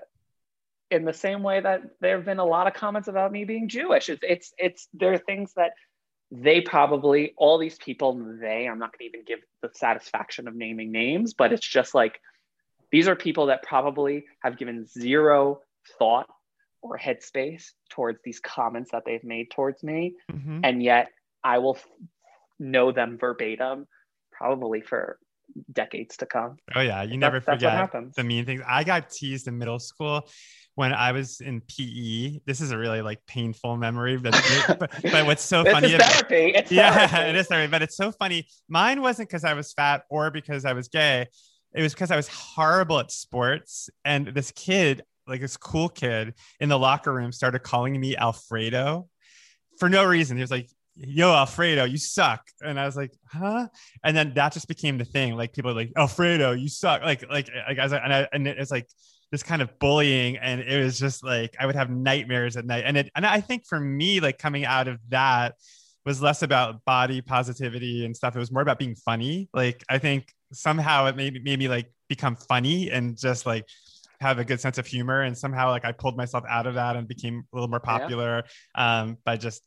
[0.91, 3.69] in the same way that there have been a lot of comments about me being
[3.69, 4.09] Jewish.
[4.09, 5.73] It's it's it's there are things that
[6.31, 10.55] they probably all these people they I'm not going to even give the satisfaction of
[10.55, 12.21] naming names, but it's just like
[12.91, 15.61] these are people that probably have given zero
[15.99, 16.29] thought
[16.83, 20.61] or headspace towards these comments that they've made towards me, mm-hmm.
[20.65, 21.09] and yet
[21.43, 21.87] I will f-
[22.59, 23.87] know them verbatim
[24.33, 25.19] probably for
[25.73, 26.57] decades to come.
[26.75, 28.63] Oh yeah, you never forget the mean things.
[28.67, 30.29] I got teased in middle school
[30.75, 32.41] when I was in PE.
[32.47, 35.95] This is a really like painful memory, but but, but what's so funny?
[35.95, 36.53] Is therapy.
[36.55, 37.31] It's yeah, therapy.
[37.31, 37.71] it is therapy.
[37.71, 38.47] But it's so funny.
[38.69, 41.27] Mine wasn't because I was fat or because I was gay.
[41.75, 46.35] It was because I was horrible at sports, and this kid, like this cool kid
[46.61, 49.09] in the locker room, started calling me Alfredo
[49.79, 50.37] for no reason.
[50.37, 52.43] He was like, yo alfredo you suck.
[52.61, 53.69] And i was like huh?
[54.03, 55.37] And then that just became the thing.
[55.37, 57.03] Like people like alfredo you suck.
[57.03, 58.89] Like like like I, and, I, and it's like
[59.31, 62.85] this kind of bullying and it was just like i would have nightmares at night.
[62.87, 65.55] And it and i think for me like coming out of that
[66.05, 68.35] was less about body positivity and stuff.
[68.35, 69.49] It was more about being funny.
[69.53, 73.67] Like i think somehow it made, made me like become funny and just like
[74.21, 76.97] have a good sense of humor and somehow like i pulled myself out of that
[76.97, 78.43] and became a little more popular
[78.77, 79.01] yeah.
[79.03, 79.63] um, by just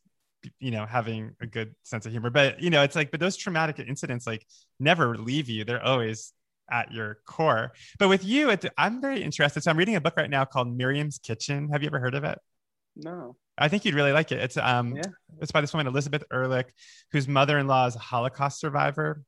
[0.58, 2.30] you know having a good sense of humor.
[2.30, 4.46] But you know it's like but those traumatic incidents like
[4.78, 5.64] never leave you.
[5.64, 6.32] They're always
[6.70, 7.72] at your core.
[7.98, 9.62] But with you it, i'm very interested.
[9.62, 11.68] So i'm reading a book right now called miriam's kitchen.
[11.72, 12.38] Have you ever heard of it?
[12.96, 13.36] No.
[13.58, 14.40] I think you'd really like it.
[14.40, 15.02] It's um yeah.
[15.40, 16.72] it's by this woman elizabeth ehrlich
[17.12, 19.22] whose mother-in-law is a holocaust survivor.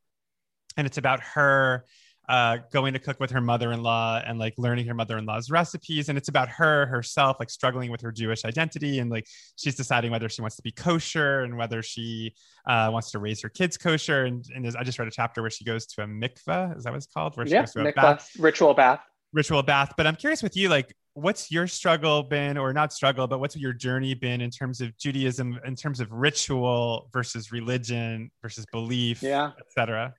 [0.76, 1.84] And it's about her
[2.28, 6.08] uh, going to cook with her mother-in-law and like learning her mother-in-law's recipes.
[6.08, 10.10] And it's about her herself like struggling with her jewish identity and like she's deciding
[10.10, 12.34] whether she wants to be kosher and whether she
[12.66, 14.24] uh, wants to raise her kids kosher.
[14.24, 16.90] And, and i just read a chapter where she goes to a mikveh is that
[16.90, 17.36] what it's called?
[17.36, 18.30] Where she yeah, goes to a mikveh, bath?
[18.38, 19.00] ritual bath.
[19.32, 19.92] Ritual bath.
[19.96, 23.56] But i'm curious with you like what's your struggle been or not struggle but what's
[23.56, 29.22] your journey been in terms of judaism in terms of ritual versus religion versus belief
[29.22, 29.52] yeah.
[29.60, 30.12] etc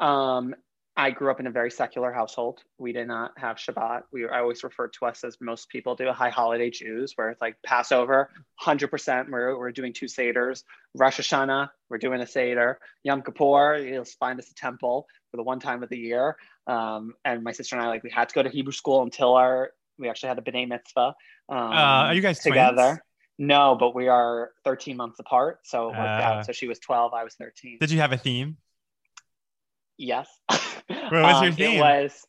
[0.00, 0.54] um
[0.98, 2.64] I grew up in a very secular household.
[2.76, 4.02] We did not have Shabbat.
[4.12, 7.40] We I always refer to us as most people do, high holiday Jews, where it's
[7.40, 8.30] like Passover,
[8.60, 10.64] 100%, we're, we're doing two Seders.
[10.96, 12.80] Rosh Hashanah, we're doing a Seder.
[13.04, 16.36] Yom Kippur, you'll find us a temple for the one time of the year.
[16.66, 19.34] Um, and my sister and I, like, we had to go to Hebrew school until
[19.34, 21.14] our, we actually had a B'nai Mitzvah.
[21.48, 22.74] Um, uh, are you guys together?
[22.74, 23.00] Twins?
[23.38, 25.60] No, but we are 13 months apart.
[25.62, 26.46] So it worked uh, out.
[26.46, 27.78] So she was 12, I was 13.
[27.78, 28.56] Did you have a theme?
[29.96, 30.28] Yes.
[31.10, 31.76] What was um, your theme?
[31.76, 32.26] It was.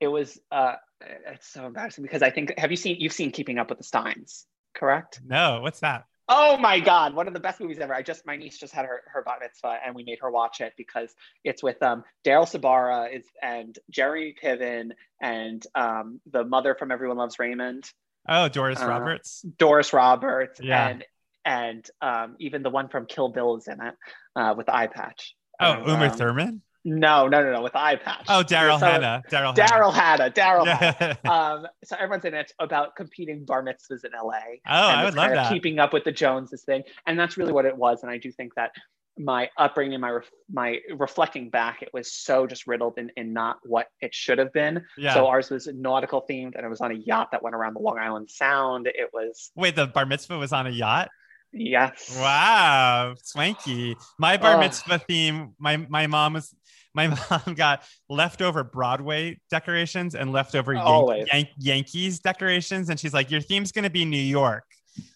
[0.00, 0.38] It was.
[0.50, 3.78] Uh, it's so embarrassing because I think have you seen you've seen Keeping Up with
[3.78, 5.20] the Steins, correct?
[5.24, 5.60] No.
[5.60, 6.04] What's that?
[6.28, 7.14] Oh my God!
[7.14, 7.94] One of the best movies ever.
[7.94, 10.60] I just my niece just had her her bat mitzvah and we made her watch
[10.60, 11.12] it because
[11.44, 17.16] it's with um Daryl Sabara is and Jeremy Piven and um the mother from Everyone
[17.16, 17.90] Loves Raymond.
[18.28, 19.44] Oh, Doris uh, Roberts.
[19.58, 20.60] Doris Roberts.
[20.62, 20.88] Yeah.
[20.88, 21.04] And
[21.44, 23.94] and um, even the one from Kill Bill is in it
[24.36, 25.34] uh, with the eye patch.
[25.60, 26.62] Oh, Uma um, Thurman.
[26.84, 28.26] No, no, no, no, with eye patch.
[28.28, 29.22] Oh, Daryl so, Hannah.
[29.30, 30.30] Daryl Daryl Hannah.
[30.30, 31.14] Daryl yeah.
[31.30, 34.32] Um, so everyone's in it about competing bar mitzvahs in LA.
[34.66, 35.52] Oh, I would love that.
[35.52, 36.82] Keeping up with the Joneses thing.
[37.06, 38.02] And that's really what it was.
[38.02, 38.72] And I do think that
[39.18, 40.18] my upbringing, my
[40.50, 44.52] my reflecting back, it was so just riddled in, in not what it should have
[44.52, 44.84] been.
[44.96, 45.14] Yeah.
[45.14, 47.80] So ours was nautical themed, and it was on a yacht that went around the
[47.80, 48.86] Long Island Sound.
[48.86, 51.10] It was wait, the bar mitzvah was on a yacht.
[51.52, 52.16] Yes.
[52.18, 53.96] Wow, swanky.
[54.18, 55.54] My bar mitzvah theme.
[55.58, 56.54] My my mom was.
[56.94, 63.30] My mom got leftover Broadway decorations and leftover Yan- Yan- Yankees decorations, and she's like,
[63.30, 64.64] "Your theme's going to be New York."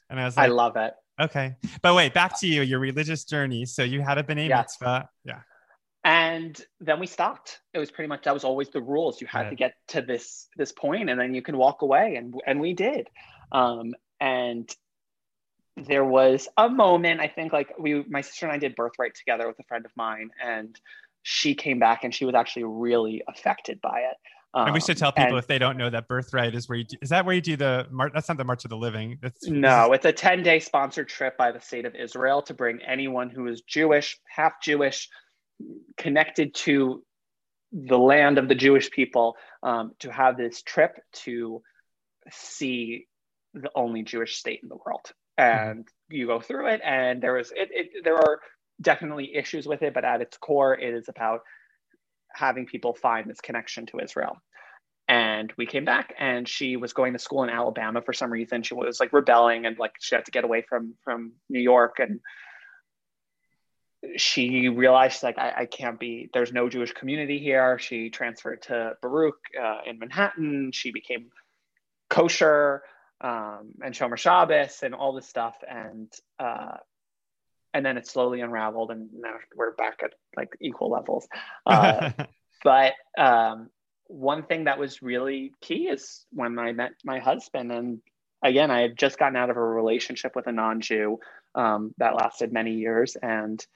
[0.08, 1.56] And I was like, "I love it." Okay.
[1.82, 3.64] But wait, back to you, your religious journey.
[3.66, 4.58] So you had a b'nai yeah.
[4.58, 5.08] mitzvah.
[5.24, 5.40] Yeah.
[6.04, 7.60] And then we stopped.
[7.74, 9.20] It was pretty much that was always the rules.
[9.20, 9.50] You had right.
[9.50, 12.16] to get to this this point and then you can walk away.
[12.16, 13.08] And and we did.
[13.50, 14.70] Um, and
[15.76, 19.46] there was a moment, I think like we my sister and I did birthright together
[19.46, 20.78] with a friend of mine, and
[21.22, 24.16] she came back and she was actually really affected by it.
[24.54, 26.78] Um, and we should tell people and, if they don't know that birthright is where
[26.78, 28.12] you do, is that where you do the march?
[28.14, 29.18] That's not the March of the Living.
[29.20, 32.80] That's, no, it's a 10 day sponsored trip by the state of Israel to bring
[32.80, 35.10] anyone who is Jewish, half Jewish,
[35.98, 37.04] connected to
[37.72, 41.60] the land of the Jewish people um, to have this trip to
[42.30, 43.06] see
[43.52, 45.12] the only Jewish state in the world.
[45.38, 45.70] Mm-hmm.
[45.70, 48.40] And you go through it, and there is it, it, there are
[48.80, 51.40] definitely issues with it, but at its core, it is about
[52.32, 54.36] having people find this connection to Israel.
[55.08, 58.62] And we came back and she was going to school in Alabama for some reason.
[58.62, 62.00] She was like rebelling and like she had to get away from from New York
[62.00, 62.20] and
[64.16, 67.78] she realized like I, I can't be there's no Jewish community here.
[67.78, 70.72] She transferred to Baruch uh, in Manhattan.
[70.72, 71.30] She became
[72.10, 72.82] kosher
[73.20, 75.56] um, and Shomer Shabbos and all this stuff.
[75.68, 76.76] And uh,
[77.74, 81.28] and then it slowly unraveled and now we're back at like equal levels.
[81.66, 82.10] Uh,
[82.64, 83.68] but um,
[84.06, 88.00] one thing that was really key is when i met my husband and
[88.42, 91.18] again i had just gotten out of a relationship with a non-jew
[91.56, 93.66] um, that lasted many years and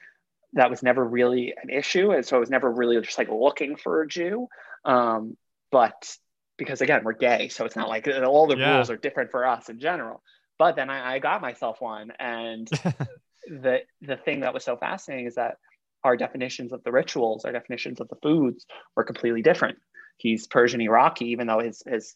[0.52, 2.10] that was never really an issue.
[2.10, 4.48] And so i was never really just like looking for a jew.
[4.84, 5.36] Um,
[5.70, 6.16] but
[6.60, 8.76] because again we're gay so it's not like all the yeah.
[8.76, 10.22] rules are different for us in general
[10.58, 12.68] but then I, I got myself one and
[13.48, 15.56] the the thing that was so fascinating is that
[16.04, 19.78] our definitions of the rituals, our definitions of the foods were completely different.
[20.16, 22.14] He's Persian Iraqi, even though his his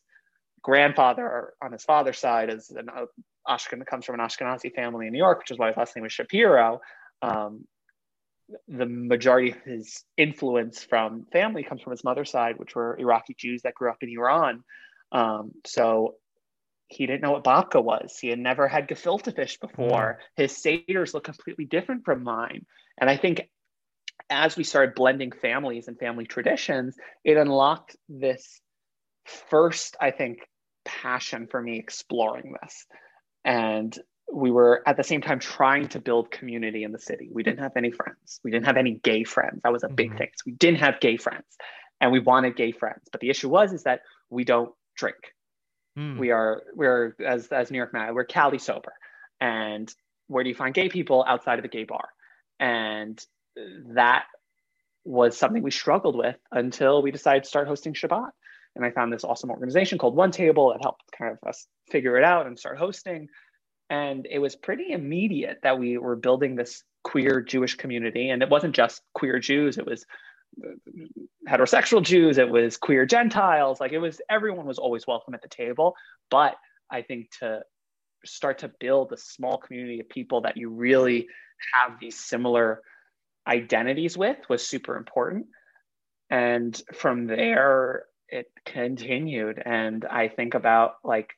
[0.63, 3.07] grandfather on his father's side is an uh,
[3.47, 6.03] Ashken comes from an Ashkenazi family in New York, which is why his last name
[6.03, 6.81] was Shapiro.
[7.21, 7.67] Um,
[8.69, 13.35] the majority of his influence from family comes from his mother's side, which were Iraqi
[13.39, 14.63] Jews that grew up in Iran.
[15.13, 16.17] Um, so
[16.89, 18.19] he didn't know what babka was.
[18.21, 20.19] He had never had gefilte fish before.
[20.21, 20.43] Mm.
[20.43, 22.67] His seders look completely different from mine.
[23.01, 23.49] And I think
[24.31, 28.61] as we started blending families and family traditions, it unlocked this
[29.25, 30.39] first, I think,
[30.85, 32.87] passion for me exploring this.
[33.45, 33.99] And
[34.33, 37.29] we were at the same time trying to build community in the city.
[37.33, 38.41] We didn't have any friends.
[38.43, 39.61] We didn't have any gay friends.
[39.63, 40.19] That was a big mm-hmm.
[40.19, 40.29] thing.
[40.37, 41.45] So we didn't have gay friends
[42.01, 43.03] and we wanted gay friends.
[43.13, 45.17] But the issue was is that we don't drink.
[45.99, 46.19] Mm.
[46.19, 48.93] We are we're as as New York Mag, we're Cali sober.
[49.41, 49.93] And
[50.27, 52.09] where do you find gay people outside of the gay bar?
[52.59, 53.23] And
[53.95, 54.25] that
[55.05, 58.31] was something we struggled with until we decided to start hosting Shabbat.
[58.75, 62.17] And I found this awesome organization called One Table that helped kind of us figure
[62.17, 63.29] it out and start hosting.
[63.91, 68.31] And it was pretty immediate that we were building this queer Jewish community.
[68.31, 70.05] And it wasn't just queer Jews, it was
[70.65, 70.71] uh,
[71.49, 75.49] heterosexual Jews, it was queer Gentiles, like it was everyone was always welcome at the
[75.49, 75.95] table.
[76.31, 76.57] But
[76.91, 77.63] I think to
[78.25, 81.29] start to build a small community of people that you really
[81.75, 82.81] have these similar
[83.47, 85.47] identities with was super important.
[86.31, 89.63] And from there, it continued.
[89.65, 91.35] And I think about like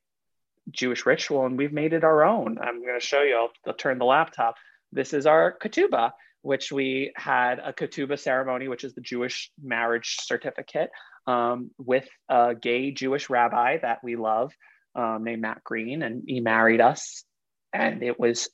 [0.71, 2.59] Jewish ritual, and we've made it our own.
[2.61, 4.57] I'm going to show you, I'll, I'll turn the laptop.
[4.93, 6.13] This is our ketubah
[6.47, 10.91] which we had a ketubah ceremony, which is the Jewish marriage certificate,
[11.27, 14.53] um, with a gay Jewish rabbi that we love
[14.95, 17.25] um, named Matt Green, and he married us.
[17.73, 18.49] And it was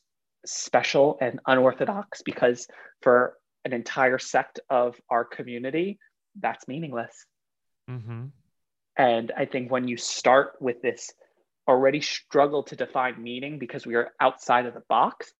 [0.46, 2.66] special and unorthodox because
[3.02, 3.34] for
[3.66, 5.98] an entire sect of our community,
[6.40, 7.26] that's meaningless.
[7.90, 8.28] Mm-hmm.
[8.96, 11.10] And I think when you start with this
[11.68, 15.32] already struggle to define meaning because we are outside of the box,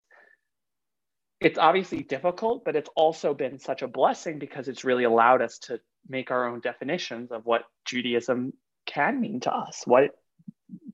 [1.40, 5.58] it's obviously difficult, but it's also been such a blessing because it's really allowed us
[5.58, 8.52] to make our own definitions of what Judaism
[8.87, 10.11] can mean to us, what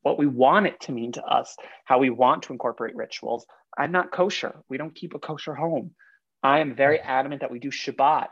[0.02, 3.46] what we want it to mean to us, how we want to incorporate rituals.
[3.76, 4.54] I'm not kosher.
[4.68, 5.92] We don't keep a kosher home.
[6.42, 8.28] I am very adamant that we do Shabbat.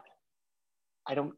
[1.06, 1.35] I don't.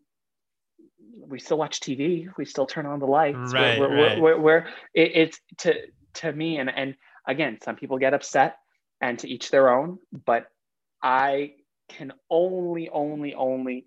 [1.16, 2.28] We still watch TV.
[2.36, 3.52] We still turn on the lights.
[3.52, 4.20] Right, we're, right.
[4.20, 5.74] We're, we're, we're it, it's to
[6.14, 6.94] to me, and and
[7.26, 8.58] again, some people get upset,
[9.00, 9.98] and to each their own.
[10.24, 10.46] But
[11.02, 11.54] I
[11.88, 13.86] can only, only, only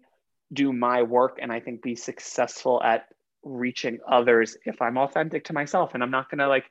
[0.51, 3.07] do my work and I think be successful at
[3.43, 5.93] reaching others if I'm authentic to myself.
[5.93, 6.65] And I'm not gonna like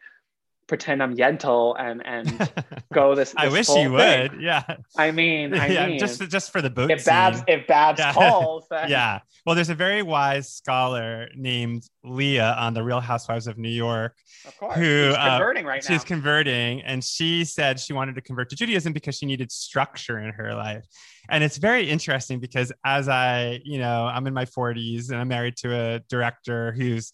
[0.71, 2.27] pretend I'm Yentl and and
[2.95, 3.31] go this.
[3.31, 4.41] this I wish you would.
[4.41, 4.63] Yeah.
[4.97, 6.91] I mean, I yeah, mean, just just for the boat.
[6.91, 7.45] if Babs scene.
[7.49, 8.13] if Babs Yeah.
[8.15, 9.19] calls, then yeah.
[9.45, 14.15] Well, there's a very wise scholar named Leah on the Real Housewives of New York.
[14.47, 15.89] of course, Who, she's uh, converting right now.
[15.95, 20.19] She's converting, and she said she wanted to convert to Judaism because she needed structure
[20.21, 20.85] in her life.
[21.29, 25.29] And it's very interesting because as I, you know, I'm in my 40s and I'm
[25.29, 27.13] married to a director who's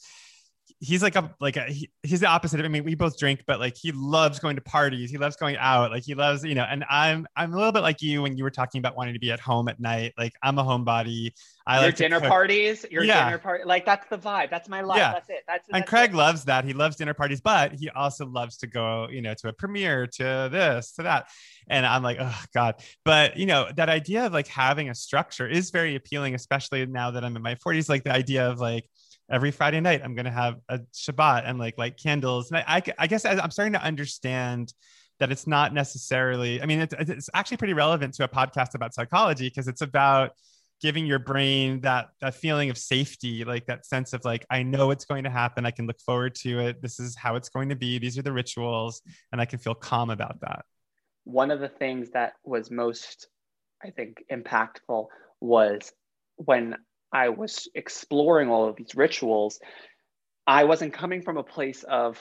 [0.80, 3.44] he's like a like a he, he's the opposite of I mean we both drink
[3.46, 6.54] but like he loves going to parties he loves going out like he loves you
[6.54, 9.14] know and I'm I'm a little bit like you when you were talking about wanting
[9.14, 11.32] to be at home at night like I'm a homebody
[11.66, 13.24] I your like dinner parties, your Yeah.
[13.24, 14.50] dinner party, like that's the vibe.
[14.50, 14.98] That's my life.
[14.98, 15.12] Yeah.
[15.14, 15.42] That's it.
[15.48, 16.16] That's and that's Craig it.
[16.16, 16.64] loves that.
[16.64, 20.06] He loves dinner parties, but he also loves to go, you know, to a premiere,
[20.06, 21.28] to this, to that.
[21.68, 22.76] And I'm like, oh God.
[23.04, 27.10] But you know, that idea of like having a structure is very appealing, especially now
[27.10, 27.88] that I'm in my 40s.
[27.88, 28.88] Like the idea of like
[29.30, 32.50] every Friday night, I'm gonna have a Shabbat and like light candles.
[32.50, 34.72] And I, I, I guess I'm starting to understand
[35.18, 38.94] that it's not necessarily, I mean, it's, it's actually pretty relevant to a podcast about
[38.94, 40.32] psychology because it's about
[40.80, 44.90] giving your brain that that feeling of safety like that sense of like i know
[44.90, 45.64] it's going to happen.
[45.64, 46.82] I can look forward to it.
[46.82, 47.98] This is how it's going to be.
[47.98, 49.02] These are the rituals.
[49.32, 50.64] And i can feel calm about that.
[51.24, 53.28] One of the things that was most,
[53.82, 55.06] I think, impactful
[55.40, 55.92] was
[56.36, 56.76] when
[57.12, 59.60] I was exploring all of these rituals,
[60.46, 62.18] I wasn't coming from a place of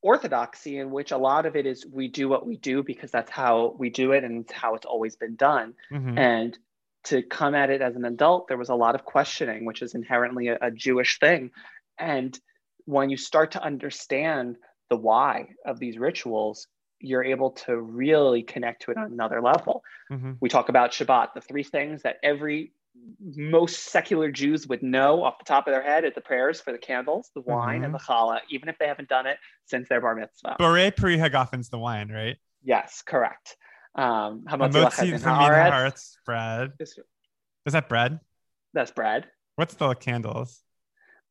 [0.00, 3.30] orthodoxy in which a lot of it is we do what we do because that's
[3.30, 5.74] how we do it and it's how it's always been done.
[5.90, 6.18] Mhm.
[6.18, 6.58] And
[7.04, 9.94] to come at it as an adult, there was a lot of questioning, which is
[9.94, 11.50] inherently a, a Jewish thing.
[11.98, 12.38] And
[12.84, 14.56] when you start to understand
[14.88, 16.68] the why of these rituals,
[17.00, 19.82] you're able to really connect to it on another level.
[20.10, 20.36] Mhm.
[20.40, 22.72] We talk about Shabbat, the three things that every
[23.20, 26.72] most secular Jews would know off the top of their head is the prayers for
[26.72, 30.00] the candles, the wine, and the challah, even if they haven't done it since their
[30.00, 30.56] bar mitzvah.
[30.60, 32.36] Borei Pri Hagafen's the wine, right?
[32.62, 33.56] yes, correct.
[33.94, 36.12] Um, Hamotzi Hamotzi lachet min from Min haaretz.
[36.24, 36.72] Bread.
[36.78, 36.98] This-
[37.66, 38.20] Is that bread?
[38.74, 39.26] That's bread.
[39.56, 40.62] What's the candles?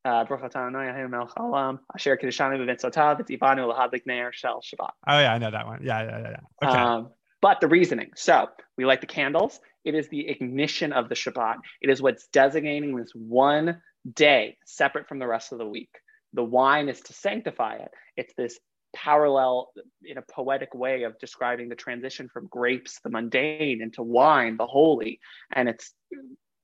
[0.04, 4.92] Uh, Baruch atah Adonai Eloheinu melech haolam, asher kiddushanu b'mitzvotav, v'tzivanu l'hadlik ner shel Shabbat.
[5.08, 5.80] Oh yeah, I know that one.
[5.84, 6.36] Yeah, yeah, yeah.
[6.62, 6.68] yeah.
[6.70, 6.80] Okay.
[6.80, 7.10] Um,
[7.42, 8.12] but the reasoning.
[8.16, 9.60] So we light the candles.
[9.88, 11.56] It is the ignition of the Shabbat.
[11.82, 13.82] It is what's designating this one
[14.14, 15.90] day separate from the rest of the week.
[16.34, 17.92] The wine is to sanctify it.
[18.18, 18.60] It's this
[18.94, 19.70] parallel,
[20.04, 24.68] in a poetic way, of describing the transition from grapes, the mundane, into wine, the
[24.68, 25.22] holy.
[25.54, 25.94] And it's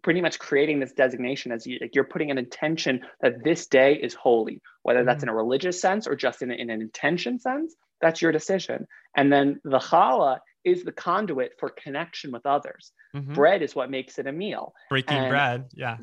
[0.01, 3.93] pretty much creating this designation as you, like you're putting an intention that this day
[3.93, 5.29] is holy, whether that's mm-hmm.
[5.29, 7.73] in a religious sense or just in, in an intention sense.
[8.01, 8.85] That's your decision.
[9.15, 12.91] And then the challah is the conduit for connection with others.
[13.15, 13.33] Mhm.
[13.33, 14.73] Bread is what makes it a meal.
[14.89, 15.69] Breaking and- bread.
[15.73, 15.97] Yeah.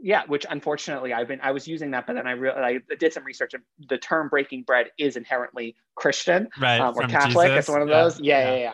[0.00, 3.12] Yeah, which unfortunately I've been I was using that, but then I realized I did
[3.12, 6.80] some research and the term breaking bread is inherently Christian Right.
[6.80, 7.48] um, or Catholic.
[7.48, 7.58] Jesus.
[7.60, 8.20] It's one of Yeah, those.
[8.20, 8.72] Yeah, yeah,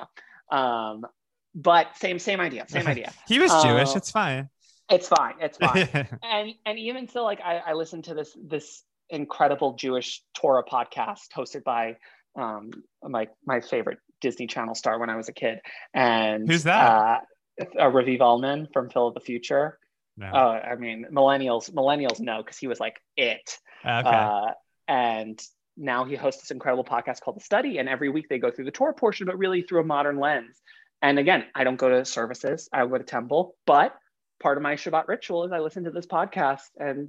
[0.52, 0.90] yeah.
[0.90, 1.06] Um,
[1.54, 3.10] but same same idea, same idea.
[3.26, 3.88] he was Jewish.
[3.90, 4.50] Uh, it's fine.
[4.90, 5.36] It's fine.
[5.40, 5.88] It's fine.
[6.22, 11.30] and and even still, like I, I listened to this this incredible Jewish Torah podcast
[11.34, 11.96] hosted by
[12.36, 12.70] um
[13.02, 15.60] my my favorite Disney Channel star when I was a kid.
[15.92, 17.26] And Who's that?
[17.60, 19.78] Uh, uh, Raviv Ullman from Phil of the Future.
[20.16, 20.30] no.
[20.32, 23.58] Oh, I mean, millennials millennials know because he was like it.
[23.84, 24.08] okay.
[24.08, 24.52] Uh,
[24.88, 25.40] and
[25.76, 27.78] now he hosts this incredible podcast called The Study.
[27.78, 30.60] And every week they go through the Torah portion, but really through a modern lens.
[31.02, 33.94] And again, I don't go to services, I go to temple, but
[34.40, 37.08] part of my Shabbat ritual is I listen to this podcast and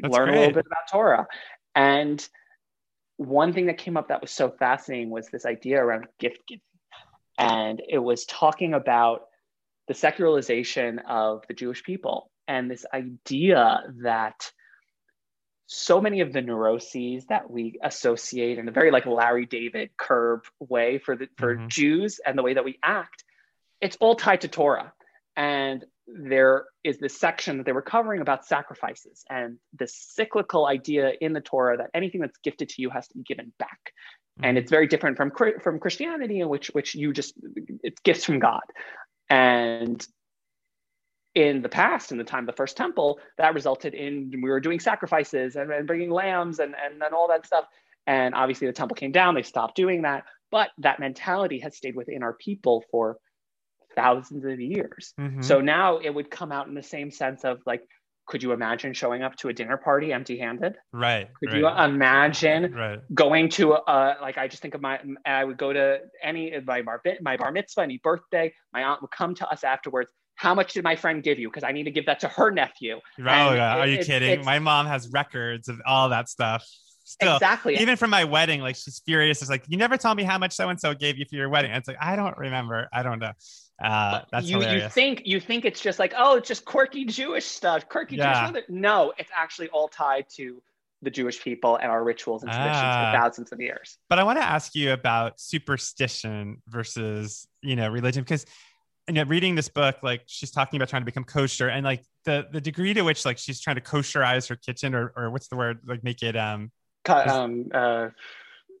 [0.00, 1.26] That's learn a little bit about Torah.
[1.74, 2.28] And
[3.22, 6.62] one thing that came up that was so fascinating was this idea around gift giving.
[7.38, 9.22] And it was talking about
[9.88, 14.52] the secularization of the Jewish people and this idea that
[15.66, 20.44] so many of the neuroses that we associate in a very like Larry David Curb
[20.60, 21.68] way for the for Mhm.
[21.68, 23.24] Jews and the way that we act,
[23.80, 24.92] it's all tied to Torah.
[25.34, 31.12] And there is this section that they were covering about sacrifices and the cyclical idea
[31.20, 33.92] in the Torah that anything that's gifted to you has to be given back.
[34.42, 34.60] And Mhm.
[34.60, 37.34] it's very different from from Christianity, in which which you just
[37.82, 38.62] it's gifts from God.
[39.28, 40.04] And
[41.34, 44.60] in the past, in the time of the first temple, that resulted in we were
[44.60, 47.66] doing sacrifices and, and bringing lambs and, and, and all that stuff.
[48.06, 50.24] And obviously, the temple came down, they stopped doing that.
[50.50, 53.16] But that mentality has stayed within our people for
[53.94, 55.14] thousands of years.
[55.18, 55.44] Mhm.
[55.44, 57.82] So now it would come out in the same sense of like,
[58.26, 60.76] could you imagine showing up to a dinner party empty handed?
[60.92, 61.28] right.
[61.40, 61.58] Could right.
[61.58, 63.00] you imagine right.
[63.12, 66.82] going to a like I just think of my I would go to any my
[66.82, 68.52] bar my bar mitzvah, any birthday.
[68.72, 71.48] My aunt would come to us afterwards, how much did my friend give you?
[71.48, 73.00] Because I need to give that to her nephew.
[73.20, 73.24] Oh.
[73.24, 74.44] Are you it, kidding?
[74.44, 76.64] My mom has records of all that stuff.
[77.04, 77.76] Still, exactly.
[77.76, 79.42] Even from my wedding, like she's furious.
[79.42, 81.48] It's like, you never tell me how much so and so gave you for your
[81.48, 81.70] wedding.
[81.70, 82.88] And it's like, I don't remember.
[82.92, 83.32] I don't know.
[83.82, 84.84] Uh, that's you, hilarious.
[84.84, 88.50] you think you think it's just like, oh, it's just quirky Jewish stuff, quirky yeah.
[88.50, 88.64] Jewish.
[88.68, 90.62] No, it's actually all tied to
[91.02, 93.12] the Jewish people and our rituals and traditions ah.
[93.12, 93.98] for thousands of years.
[94.08, 98.46] But I want to ask you about superstition versus, you know, religion because
[99.08, 102.04] you know, reading this book, like she's talking about trying to become kosher and like
[102.24, 105.48] the the degree to which like she's trying to kosherize her kitchen or or what's
[105.48, 106.70] the word, like make it um
[107.08, 108.08] um uh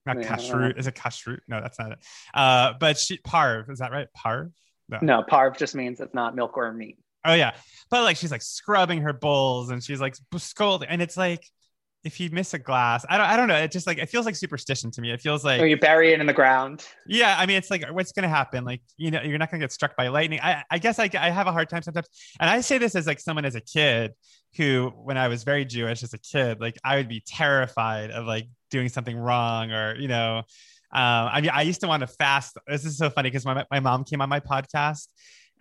[0.06, 0.78] not kashrut.
[0.78, 1.40] Is it kashrut?
[1.48, 1.98] No, that's not it.
[2.34, 4.08] Uh, but she parv, is that right?
[4.16, 4.52] Parv?
[4.92, 4.98] No.
[5.02, 6.98] no, parv just means it's not milk or meat.
[7.24, 7.52] Oh yeah,
[7.90, 11.44] but like she's like scrubbing her bowls and she's like scolding, and it's like
[12.04, 13.56] if you miss a glass, I don't, I don't know.
[13.56, 15.12] It just like it feels like superstition to me.
[15.12, 16.84] It feels like or you bury it in the ground.
[17.06, 18.64] Yeah, I mean, it's like what's going to happen?
[18.64, 20.40] Like you know, you're not going to get struck by lightning.
[20.42, 22.08] I, I guess I, I have a hard time sometimes,
[22.40, 24.12] and I say this as like someone as a kid
[24.56, 28.26] who, when I was very Jewish as a kid, like I would be terrified of
[28.26, 30.42] like doing something wrong or you know.
[30.92, 32.56] Um, I mean, I used to want to fast.
[32.66, 35.06] This is so funny because my, my mom came on my podcast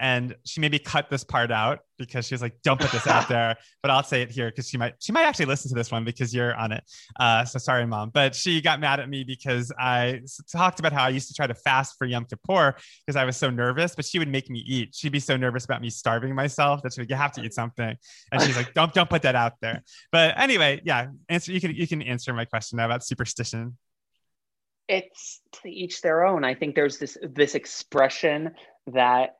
[0.02, 3.30] and she maybe cut this part out because she was like don't put this out
[3.30, 5.92] there but i'll say it here because she might she might actually listen to this
[5.92, 6.84] one because you're on it.
[7.20, 10.20] Uh, so sorry mom but she got mad at me because i
[10.52, 12.76] talked about how i used to try to fast for yom kippur
[13.06, 14.96] because i was so nervous but she would make me eat.
[14.96, 17.54] She'd be so nervous about me starving myself that she'd like, you have to eat
[17.54, 17.96] something.
[18.32, 19.84] And she's like don't don't put that out there.
[20.12, 23.78] But anyway yeah answer you can you can answer my question now about superstition
[24.92, 26.44] it's to each their own.
[26.44, 28.52] I think there's this this expression
[28.88, 29.38] that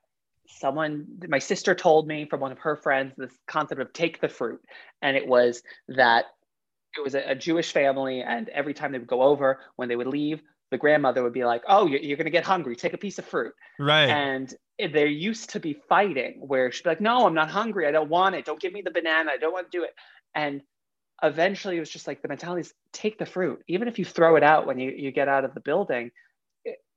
[0.48, 4.30] someone my sister told me from one of her friends this concept of take the
[4.30, 4.62] fruit.
[5.02, 6.26] And it was that
[6.98, 9.96] it was a, a jewish family and every time they would go over when they
[9.96, 10.42] would leave
[10.72, 12.78] the grandmother would be like oh you're, you're going to get hungry.
[12.78, 13.54] Take a piece of fruit.
[13.78, 14.08] Right.
[14.08, 14.54] And
[14.94, 17.88] there used to be fighting where she'd be like no i'm not hungry.
[17.88, 18.46] I don't want it.
[18.46, 19.32] Don't give me the banana.
[19.32, 19.94] I don't want to do it.
[20.34, 20.62] And
[21.24, 24.36] eventually it was just like the mentality is take the fruit even if you throw
[24.36, 26.12] it out when you, you get out of the building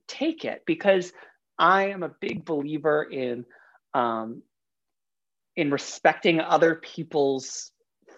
[0.08, 1.12] take it because
[1.58, 3.44] I am a big believer in
[3.92, 4.42] um,
[5.56, 7.70] in respecting other people's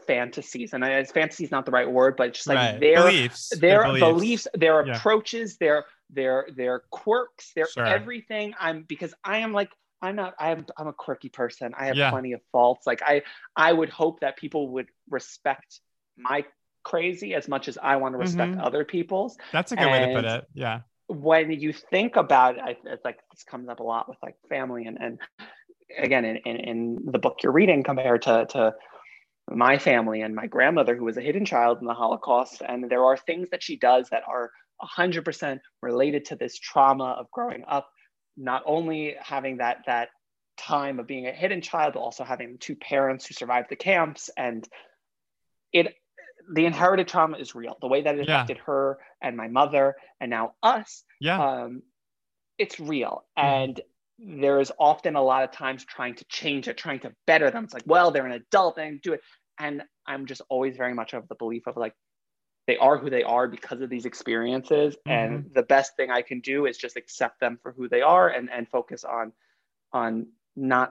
[0.07, 2.80] fantasies, and I, fantasy is not the right word, but just like right.
[2.80, 4.00] their beliefs, their, their beliefs.
[4.00, 4.46] beliefs.
[4.54, 4.96] their yeah.
[4.96, 7.84] approaches, their their their quirks, their sure.
[7.84, 8.54] everything.
[8.59, 11.74] I'm because I am like I'm not I'm I'm a quirky person.
[11.76, 12.11] I have yeah.
[12.11, 12.86] plenty of faults.
[12.86, 13.22] Like I
[13.54, 15.80] I would hope that people would respect
[16.16, 16.44] my
[16.82, 18.60] crazy as much as I want to respect mm-hmm.
[18.60, 19.36] other people's.
[19.52, 20.46] That's a good and, way to put it.
[20.54, 24.36] Yeah when you think about it, it's like this comes up a lot with like
[24.48, 25.18] family and and
[25.98, 28.74] again in, in, in the book you're reading compared to to
[29.48, 33.04] my family and my grandmother who was a hidden child in the Holocaust and there
[33.04, 34.50] are things that she does that are
[34.82, 37.88] 100% related to this trauma of growing up
[38.36, 40.08] not only having that that
[40.58, 44.28] time of being a hidden child but also having two parents who survived the camps
[44.36, 44.68] and
[45.72, 45.94] it
[46.53, 47.76] the inherited trauma is real.
[47.80, 51.82] The way that it affected her and my mother and now us, yeah, um,
[52.59, 53.24] it's real.
[53.38, 53.47] Mm-hmm.
[53.47, 53.80] And
[54.18, 57.64] there is often a lot of times trying to change it, trying to better them.
[57.64, 59.20] It's like, well, they're an adult, and do it.
[59.59, 61.94] And I'm just always very much of the belief of like,
[62.66, 64.97] they are who they are because of these experiences.
[64.97, 65.11] Mm-hmm.
[65.11, 68.28] And the best thing I can do is just accept them for who they are
[68.28, 69.32] and, and focus on
[69.92, 70.26] on
[70.57, 70.90] not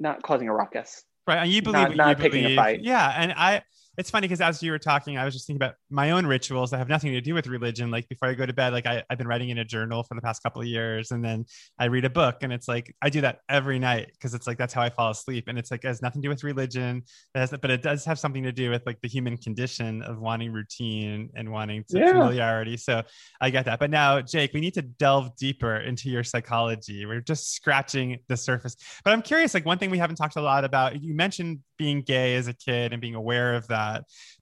[0.00, 1.04] not causing a ruckus.
[1.26, 1.38] Right.
[1.38, 2.58] And you believe not, not you picking believe.
[2.58, 2.82] a fight.
[2.82, 3.14] Yeah.
[3.16, 3.62] And I
[3.98, 6.70] it's funny because as you were talking, I was just thinking about my own rituals
[6.70, 7.90] that have nothing to do with religion.
[7.90, 10.14] Like before I go to bed, like I, have been writing in a journal for
[10.14, 11.44] the past couple of years, and then
[11.78, 14.56] I read a book, and it's like I do that every night because it's like
[14.56, 17.02] that's how I fall asleep, and it's like it has nothing to do with religion,
[17.34, 21.28] but it does have something to do with like the human condition of wanting routine
[21.34, 22.12] and wanting to yeah.
[22.12, 22.78] familiarity.
[22.78, 23.02] So
[23.40, 23.78] I get that.
[23.78, 27.04] But now, Jake, we need to delve deeper into your psychology.
[27.04, 28.74] We're just scratching the surface.
[29.04, 31.02] But I'm curious, like one thing we haven't talked a lot about.
[31.02, 33.81] You mentioned being gay as a kid and being aware of that.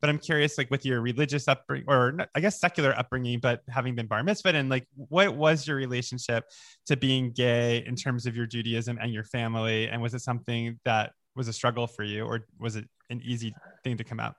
[0.00, 3.94] But I'm curious, like with your religious upbringing, or I guess secular upbringing, but having
[3.94, 6.44] been bar mitzvah, and like what was your relationship
[6.86, 9.88] to being gay in terms of your Judaism and your family?
[9.88, 13.54] And was it something that was a struggle for you, or was it an easy
[13.84, 14.34] thing to come out?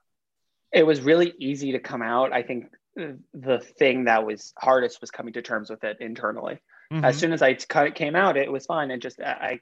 [0.74, 2.32] It was really easy to come out.
[2.34, 6.60] I think the thing that was hardest was coming to terms with it internally.
[6.92, 7.06] Mm-hmm.
[7.06, 8.92] As soon as I came out, it was fine.
[8.92, 9.60] And just I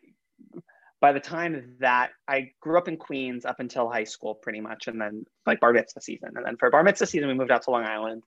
[1.02, 4.88] by the time that I grew up in Queens up until high school, pretty much,
[4.88, 7.64] and then like bar mitzvah season, and then for bar mitzvah season, we moved out
[7.64, 8.24] to Long Island,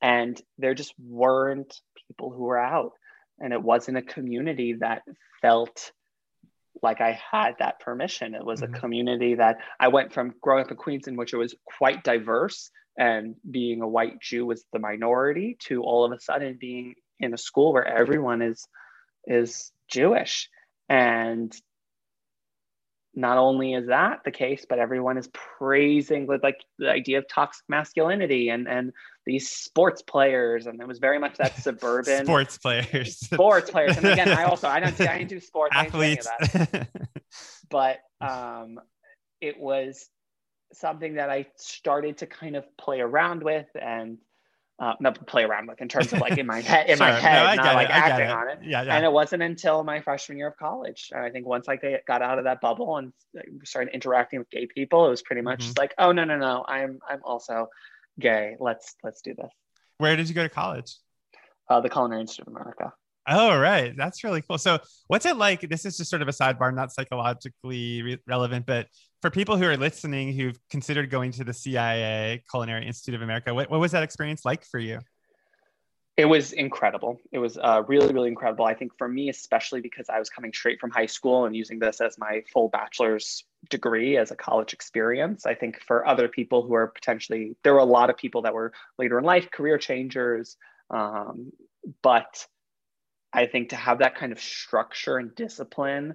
[0.00, 2.92] and there just weren't people who were out,
[3.38, 5.02] and it wasn't a community that
[5.42, 5.92] felt
[6.82, 8.34] like I had that permission.
[8.34, 8.74] It was mm-hmm.
[8.74, 12.02] a community that I went from growing up in Queens, in which it was quite
[12.02, 16.94] diverse, and being a white Jew was the minority, to all of a sudden being
[17.20, 18.66] in a school where everyone is
[19.26, 20.48] is Jewish
[20.88, 21.54] and
[23.16, 27.64] not only is that the case, but everyone is praising like the idea of toxic
[27.68, 28.92] masculinity and and
[29.24, 33.96] these sports players, and it was very much that suburban sports players, sports players.
[33.96, 36.28] And again, I also I don't I didn't do sports, athletes,
[37.70, 38.78] but um,
[39.40, 40.08] it was
[40.74, 44.18] something that I started to kind of play around with and
[44.78, 44.94] uh,
[45.26, 47.06] play around with in terms of like in my head, in sure.
[47.06, 47.94] my head, no, not like it.
[47.94, 48.30] acting it.
[48.30, 48.58] on it.
[48.62, 48.96] Yeah, yeah.
[48.96, 52.00] And it wasn't until my freshman year of college, and I think once like I
[52.06, 53.12] got out of that bubble and
[53.64, 55.72] started interacting with gay people, it was pretty much mm-hmm.
[55.78, 57.68] like, oh no, no, no, I'm I'm also
[58.20, 58.56] gay.
[58.60, 59.50] Let's let's do this.
[59.98, 60.94] Where did you go to college?
[61.68, 62.92] Uh, the Culinary Institute of America.
[63.28, 63.92] Oh, right.
[63.96, 64.56] That's really cool.
[64.56, 65.62] So, what's it like?
[65.68, 68.86] This is just sort of a sidebar, not psychologically re- relevant, but
[69.26, 73.52] for people who are listening who've considered going to the CIA Culinary Institute of America,
[73.52, 75.00] what, what was that experience like for you?
[76.16, 77.18] It was incredible.
[77.32, 78.66] It was uh, really, really incredible.
[78.66, 81.80] I think for me, especially because I was coming straight from high school and using
[81.80, 85.44] this as my full bachelor's degree as a college experience.
[85.44, 88.54] I think for other people who are potentially, there were a lot of people that
[88.54, 90.56] were later in life, career changers.
[90.88, 91.50] Um,
[92.00, 92.46] but
[93.32, 96.14] I think to have that kind of structure and discipline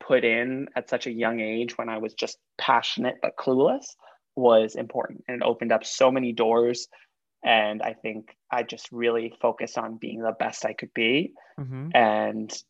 [0.00, 3.84] put in at such a young age when I was just passionate but clueless
[4.38, 5.24] was important.
[5.26, 6.88] And it opened up so many doors.
[7.44, 11.32] And I think I just really focused on being the best I could be.
[11.58, 11.90] Mm-hmm.
[11.94, 12.62] And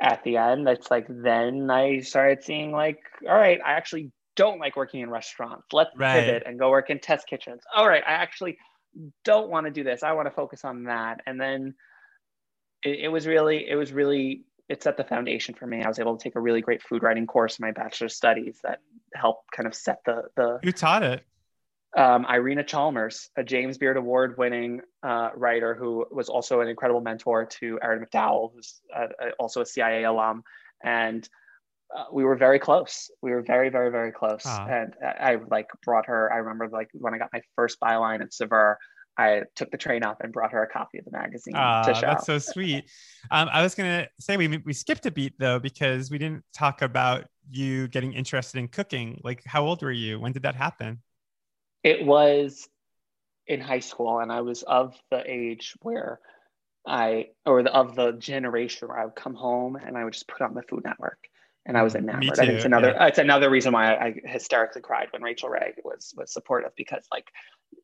[0.00, 2.98] at the end, it's like then I started seeing like,
[3.28, 5.66] all right, I actually don't like working in restaurants.
[5.72, 6.20] Let's right.
[6.20, 7.62] pivot and go work in test kitchens.
[7.74, 8.58] All right, I actually
[9.24, 10.02] don't want to do this.
[10.02, 11.20] I want to focus on that.
[11.26, 11.74] And then
[12.82, 15.82] it, it was really, it was really it set the foundation for me.
[15.82, 18.58] I was able to take a really great food writing course in my bachelor's studies
[18.62, 18.80] that
[19.14, 20.58] helped kind of set the the.
[20.62, 21.24] Who taught it?
[21.96, 27.00] Um, Irena Chalmers, a James Beard Award winning uh, writer who was also an incredible
[27.00, 29.06] mentor to Erin McDowell, who's uh,
[29.38, 30.42] also a CIA alum.
[30.84, 31.26] And
[31.96, 33.10] uh, we were very close.
[33.22, 34.44] We were very, very, very close.
[34.44, 38.20] And I, I, like brought her, I remember like when I got my first byline
[38.20, 38.76] at Saveur,
[39.18, 41.94] I took the train up and brought her a copy of the magazine uh, to
[41.94, 42.00] show.
[42.02, 42.84] That's so sweet.
[43.30, 46.82] Um, I was gonna say we we skipped a beat though because we didn't talk
[46.82, 49.20] about you getting interested in cooking.
[49.24, 50.20] Like, how old were you?
[50.20, 51.00] When did that happen?
[51.82, 52.68] It was
[53.46, 56.20] in high school, and I was of the age where
[56.86, 60.28] I, or the, of the generation where I would come home and I would just
[60.28, 61.18] put on the Food Network,
[61.64, 62.22] and I was enamored.
[62.22, 63.06] Too, I think it's another, yeah.
[63.06, 67.06] it's another reason why I, I hysterically cried when Rachael Ray was was supportive because
[67.12, 67.30] like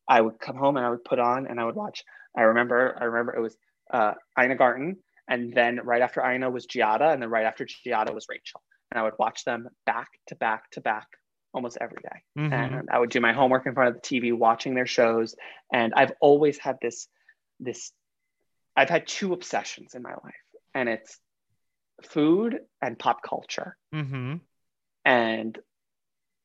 [0.09, 2.05] I would come home and I would put on and I would watch.
[2.37, 3.57] I remember, I remember it was
[3.93, 4.97] uh, Ina Garten,
[5.29, 8.99] and then right after Ina was Giada, and then right after Giada was Rachael, and
[8.99, 11.09] I would watch them back to back to back
[11.55, 12.41] almost every day.
[12.43, 12.53] Mm-hmm.
[12.53, 15.35] And I would do my homework in front of the TV, watching their shows.
[15.73, 17.09] And I've always had this,
[17.61, 17.93] this.
[18.75, 20.35] I've had two obsessions in my life,
[20.75, 21.19] and it's
[22.03, 23.77] food and pop culture.
[23.95, 24.37] Mm-hmm.
[25.05, 25.59] And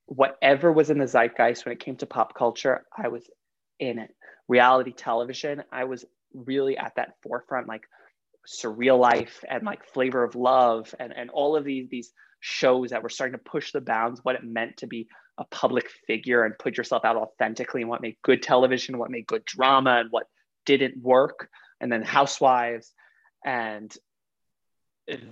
[0.08, 3.24] whatever was in the zeitgeist when it came to pop culture, I was
[3.80, 4.14] in it.
[4.48, 7.84] Reality television, I was really at that forefront, like
[8.48, 13.04] surreal life and like flavor of love and, and all of these these shows that
[13.04, 16.58] were starting to push the bounds what it meant to be a public figure and
[16.58, 20.28] put yourself out authentically and what made good television, what made good drama and what
[20.66, 21.50] didn't work.
[21.80, 22.92] And then housewives.
[23.46, 23.96] And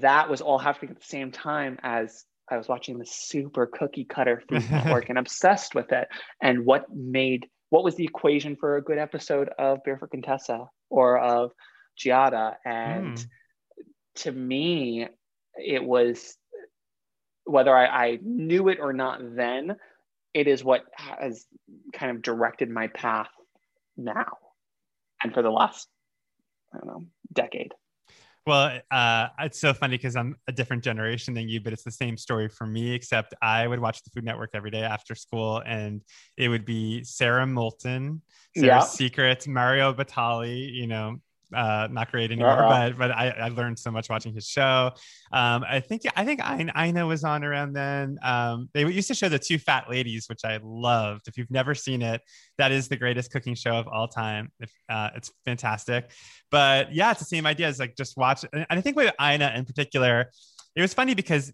[0.01, 4.05] that was all happening at the same time as I was watching the super cookie
[4.05, 6.07] cutter Food Network and obsessed with it.
[6.41, 11.17] And what made what was the equation for a good episode of Barefoot Contessa or
[11.17, 11.51] of
[11.99, 12.55] Giada?
[12.63, 13.25] And mm.
[14.17, 15.07] to me,
[15.55, 16.37] it was
[17.45, 19.75] whether I, I knew it or not then,
[20.33, 21.45] it is what has
[21.93, 23.29] kind of directed my path
[23.97, 24.37] now
[25.23, 25.87] and for the last,
[26.73, 27.73] I don't know, decade.
[28.45, 31.91] Well, uh, it's so funny because I'm a different generation than you, but it's the
[31.91, 35.63] same story for me, except I would watch the Food Network every day after school,
[35.65, 36.01] and
[36.37, 38.21] it would be Sara Moulton,
[38.55, 38.79] Sara's yeah.
[38.81, 41.17] Secret, Mario Batali, you know,
[41.55, 42.89] uh, not great anymore, uh-huh.
[42.89, 44.91] but but I, I, learned so much watching his show.
[45.31, 48.17] Um, I think I think Ina was on around then.
[48.23, 51.27] Um, they used to show the two fat ladies, which I loved.
[51.27, 52.21] If you've never seen it,
[52.57, 54.51] that is the greatest cooking show of all time.
[54.59, 56.11] If, uh, it's fantastic.
[56.51, 57.69] But yeah, it's the same idea.
[57.69, 58.43] It's like just watch.
[58.51, 60.29] And I think with Ina in particular,
[60.75, 61.53] it was funny because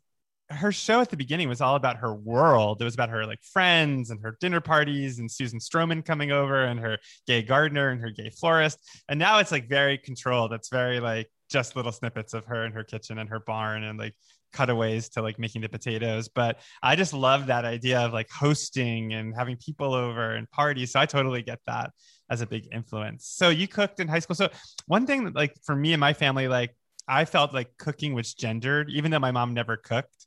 [0.52, 2.82] her show at the beginning was all about her world.
[2.82, 6.64] It was about her like friends and her dinner parties and Susan Stroman coming over
[6.64, 6.98] and her
[7.28, 8.80] gay gardener and her gay florist.
[9.10, 10.54] And now it's like very controlled.
[10.54, 14.00] It's very like just little snippets of her in her kitchen and her barn and
[14.00, 14.16] like
[14.54, 16.28] cutaways to like making the potatoes.
[16.28, 20.92] But I just love that idea of like hosting and having people over and parties.
[20.92, 21.92] So I totally get that
[22.30, 23.28] as a big influence.
[23.28, 24.36] So you cooked in high school.
[24.36, 24.50] So
[24.88, 26.76] one thing that like for me and my family, like
[27.08, 30.21] I felt like cooking was gendered, even though my mom never cooked.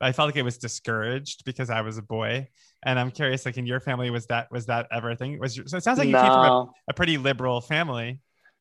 [0.00, 2.48] I felt like it was discouraged because I was a boy.
[2.84, 5.38] And I'm curious, like in your family, was that was that ever a thing?
[5.38, 6.22] Was your, so it sounds like you no.
[6.22, 8.20] came from a, a pretty liberal family.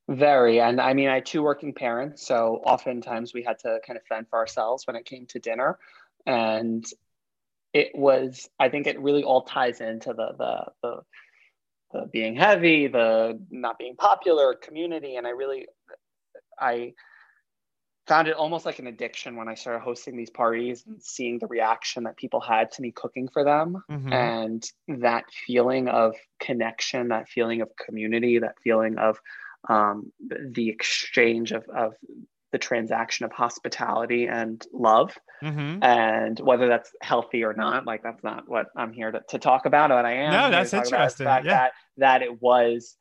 [0.10, 0.60] Very.
[0.60, 2.26] And I mean, I had two working parents.
[2.26, 5.78] So oftentimes we had to kind of fend for ourselves when it came to dinner.
[6.26, 6.84] And
[7.74, 11.02] it was, I think it really all ties into the, the, the,
[11.94, 15.16] the being heavy, the not being popular community.
[15.16, 15.68] And I really,
[16.60, 16.94] I
[18.10, 21.48] found it almost like an addiction when I started hosting these parties and seeing the
[21.48, 23.84] reaction that people had to me cooking for them.
[23.90, 24.12] Mm-hmm.
[24.12, 29.20] And that feeling of connection, that feeling of community, that feeling of,
[29.70, 31.94] um, the exchange of, of
[32.52, 35.84] the transaction of hospitality and love mm-hmm.
[35.84, 39.68] and whether that's healthy or not like that's not what i'm here to, to talk
[39.68, 41.42] about but i am no that's interesting yeah.
[41.44, 42.96] that that it was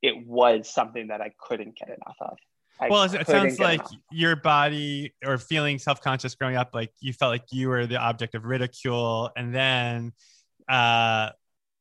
[0.00, 2.38] it was something that i couldn't get enough of
[2.80, 7.30] I well it sounds like your body or feeling self-conscious growing up like you felt
[7.30, 10.12] like you were the object of ridicule and then
[10.68, 11.30] uh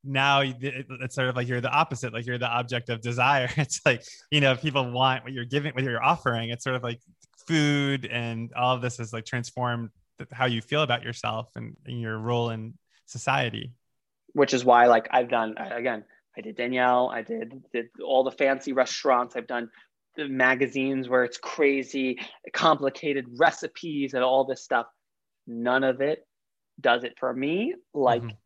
[0.03, 3.49] now it's sort of like you're the opposite like you're the object of desire.
[3.57, 6.49] It's like you know people want what you're giving what you're offering.
[6.49, 6.99] It's sort of like
[7.47, 9.89] food and all of this has like transformed
[10.31, 12.73] how you feel about yourself and, and your role in
[13.05, 13.73] society.
[14.33, 16.03] Which is why like i've done again
[16.35, 19.35] i did Danielle, i did did all the fancy restaurants.
[19.35, 19.69] I've done
[20.17, 22.19] magazines where it's crazy
[22.53, 24.85] complicated recipes and all this stuff
[25.47, 26.25] none of it
[26.79, 28.37] does it for me like mm-hmm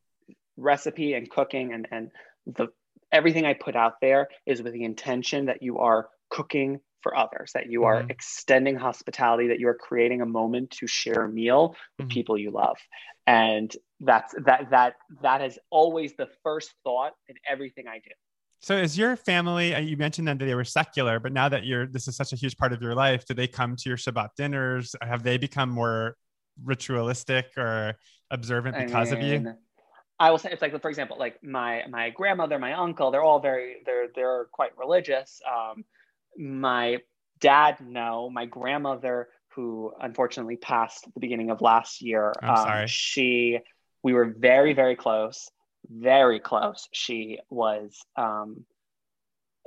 [0.57, 2.11] recipe and cooking and and
[2.45, 2.67] the
[3.11, 7.51] everything I put out there is with the intention that you are cooking for others,
[7.53, 8.09] that you are mm-hmm.
[8.09, 12.13] extending hospitality, that you are creating a moment to share a meal with mm-hmm.
[12.13, 12.77] people you love.
[13.25, 18.11] And that's that that that is always the first thought in everything I do.
[18.59, 21.85] So is your family, uh, you mentioned that they were secular, but now that you're
[21.85, 24.29] this is such a huge part of your life, do they come to your Shabbat
[24.35, 24.95] dinners?
[25.01, 26.15] Have they become more
[26.63, 27.95] ritualistic or
[28.31, 29.53] observant because I mean, of you?
[30.19, 33.39] I will say it's like for example, like my my grandmother, my uncle, they're all
[33.39, 35.39] very they're they're quite religious.
[35.47, 35.85] Um,
[36.37, 36.99] my
[37.39, 38.29] dad, no.
[38.29, 42.87] My grandmother, who unfortunately passed at the beginning of last year, I'm um, sorry.
[42.87, 43.59] she
[44.03, 45.51] we were very very close,
[45.89, 46.87] very close.
[46.91, 48.65] She was um,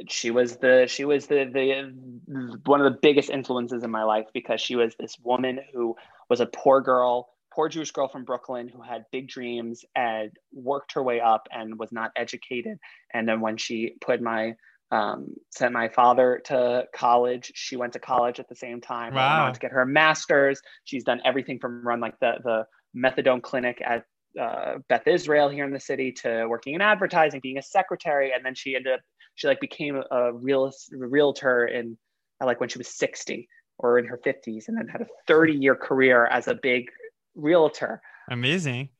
[0.08, 4.26] she was the she was the the one of the biggest influences in my life
[4.32, 5.96] because she was this woman who
[6.28, 10.92] was a poor girl poor Jewish girl from Brooklyn who had big dreams and worked
[10.94, 12.78] her way up and was not educated.
[13.12, 14.54] And then when she put my
[14.92, 19.14] um, sent my father to college, she went to college at the same time.
[19.14, 19.44] Wow.
[19.44, 20.60] Went to get her master's.
[20.84, 22.66] She's done everything from run like the the
[22.96, 24.04] methadone clinic at
[24.38, 28.44] uh, Beth Israel here in the city to working in advertising, being a secretary, and
[28.44, 29.00] then she ended up
[29.34, 31.96] she like became a real realtor in
[32.44, 35.74] like when she was 60 or in her 50s and then had a 30 year
[35.74, 36.90] career as a big
[37.34, 38.02] realtor.
[38.30, 38.90] Amazing.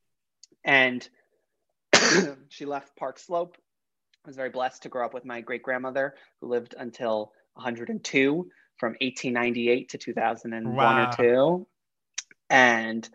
[0.64, 1.07] And
[2.49, 3.57] she left Park Slope.
[4.24, 8.49] I was very blessed to grow up with my great grandmother who lived until 102
[8.78, 11.09] from 1898 to 2001 wow.
[11.09, 11.66] or two.
[12.49, 13.09] And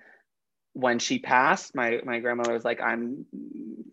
[0.76, 3.26] when she passed, my, my grandmother was like, I'm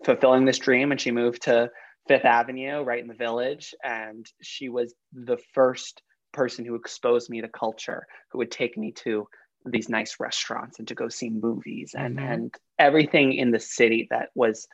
[0.04, 0.90] fulfilling this dream.
[0.90, 1.70] And she moved to
[2.08, 3.72] Fifth Avenue, right in the village.
[3.84, 6.02] And she was the first
[6.32, 9.28] person who exposed me to culture, who would take me to
[9.64, 12.32] these nice restaurants and to go see movies and mm-hmm.
[12.32, 14.66] and everything in the city that was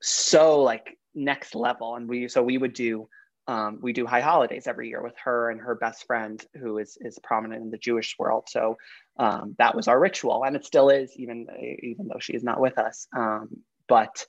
[0.00, 3.08] so like next level and we so we would do
[3.48, 6.98] um, we do high holidays every year with her and her best friend who is
[7.00, 8.44] is prominent in the Jewish world.
[8.46, 8.76] So
[9.18, 11.46] um, that was our ritual, and it still is, even
[11.82, 13.06] even though she is not with us.
[13.16, 13.48] Um,
[13.88, 14.26] but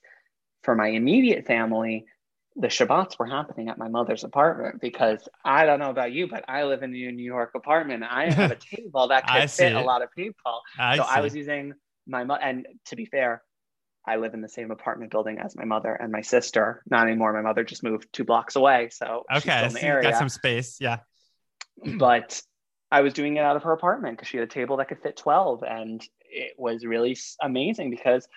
[0.63, 2.05] for my immediate family,
[2.55, 6.43] the Shabbats were happening at my mother's apartment because I don't know about you, but
[6.47, 8.03] I live in a New York apartment.
[8.09, 10.61] I have a table that could fit a lot of people.
[10.77, 11.03] I so.
[11.03, 11.73] I was using
[12.07, 13.43] my mother, and to be fair,
[14.05, 16.81] I live in the same apartment building as my mother and my sister.
[16.89, 17.31] Not anymore.
[17.33, 20.77] My mother just moved two blocks away, so okay, so got some space.
[20.81, 20.99] Yeah,
[21.97, 22.41] but
[22.91, 25.01] I was doing it out of her apartment because she had a table that could
[25.01, 28.27] fit twelve, and it was really amazing because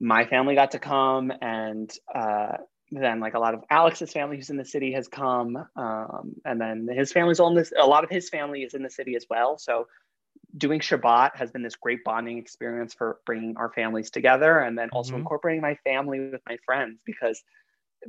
[0.00, 2.58] my family got to come and uh,
[2.90, 6.60] then like a lot of Alex's family who's in the city has come, um, and
[6.60, 7.72] then his family's on this.
[7.78, 9.58] A lot of his family is in the city as well.
[9.58, 9.86] So
[10.56, 14.88] doing Shabbat has been this great bonding experience for bringing our families together, and then
[14.90, 15.20] also mm-hmm.
[15.20, 17.42] incorporating my family with my friends because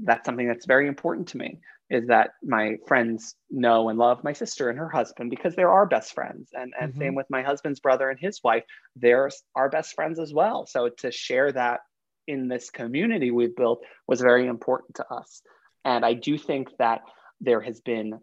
[0.04, 1.60] that's something that's very important to me.
[1.90, 5.88] Is that my friends know and love my sister and her husband because they're our
[5.88, 7.02] best friends, and and mm-hmm.
[7.02, 8.64] same with my husband's brother and his wife.
[8.96, 10.66] They're our best friends as well.
[10.68, 11.82] So to share that
[12.28, 15.42] in this community we've built was very important to us.
[15.84, 17.02] And I do think that
[17.42, 18.20] there has been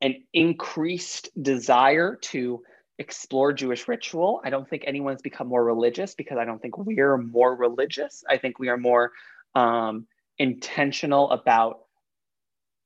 [0.00, 2.62] an increased desire to
[2.98, 4.40] explore Jewish ritual.
[4.44, 8.24] I don't think anyone's become more religious because I don't think we're more religious.
[8.28, 9.12] I think we are more
[9.54, 10.06] um,
[10.38, 11.80] intentional about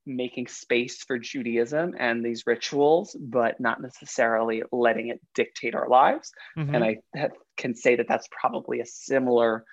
[0.05, 6.31] making space for Judaism and these rituals, but not necessarily letting it dictate our lives.
[6.57, 6.75] Mm-hmm.
[6.75, 9.63] And I have, can say that that's probably a similar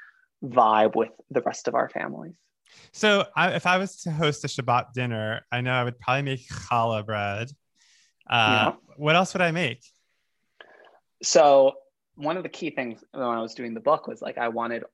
[0.44, 2.34] vibe with the rest of our families.
[2.92, 6.22] So, I, if I was to host a Shabbat dinner, I know I would probably
[6.22, 7.50] make challah bread.
[8.28, 8.94] Uh, yeah.
[8.96, 9.82] What else would I make?
[11.22, 11.72] So,
[12.14, 14.84] one of the key things when I was doing the book was like I wanted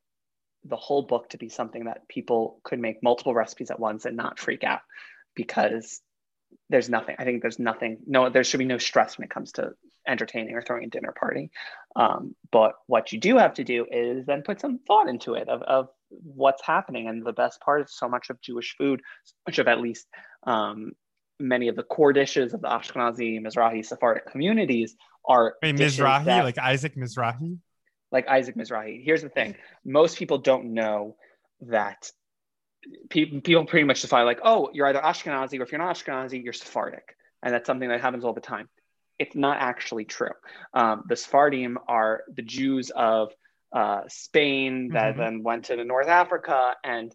[0.64, 4.16] the whole book to be something that people could make multiple recipes at once and
[4.16, 4.80] not freak out
[5.34, 6.00] because
[6.70, 7.16] there's nothing.
[7.18, 7.98] I think there's nothing.
[8.06, 9.72] No, there should be no stress when it comes to
[10.06, 11.50] entertaining or throwing a dinner party.
[11.96, 15.48] Um, but what you do have to do is then put some thought into it
[15.48, 17.08] of, of what's happening.
[17.08, 20.06] And the best part is so much of Jewish food, so much of at least
[20.46, 20.92] um,
[21.40, 26.44] many of the core dishes of the Ashkenazi, Mizrahi, Sephardic communities are Wait, Mizrahi, that,
[26.44, 27.58] like Isaac Mizrahi?
[28.12, 29.02] Like Isaac Mizrahi.
[29.04, 31.16] Here's the thing: most people don't know
[31.62, 32.10] that
[33.08, 36.42] people, people pretty much define like, oh, you're either Ashkenazi or if you're not Ashkenazi,
[36.42, 37.16] you're Sephardic.
[37.42, 38.68] And that's something that happens all the time.
[39.18, 40.32] It's not actually true.
[40.72, 43.32] Um, the Sephardim are the Jews of
[43.72, 45.20] uh, Spain that mm-hmm.
[45.20, 47.14] then went to the North Africa and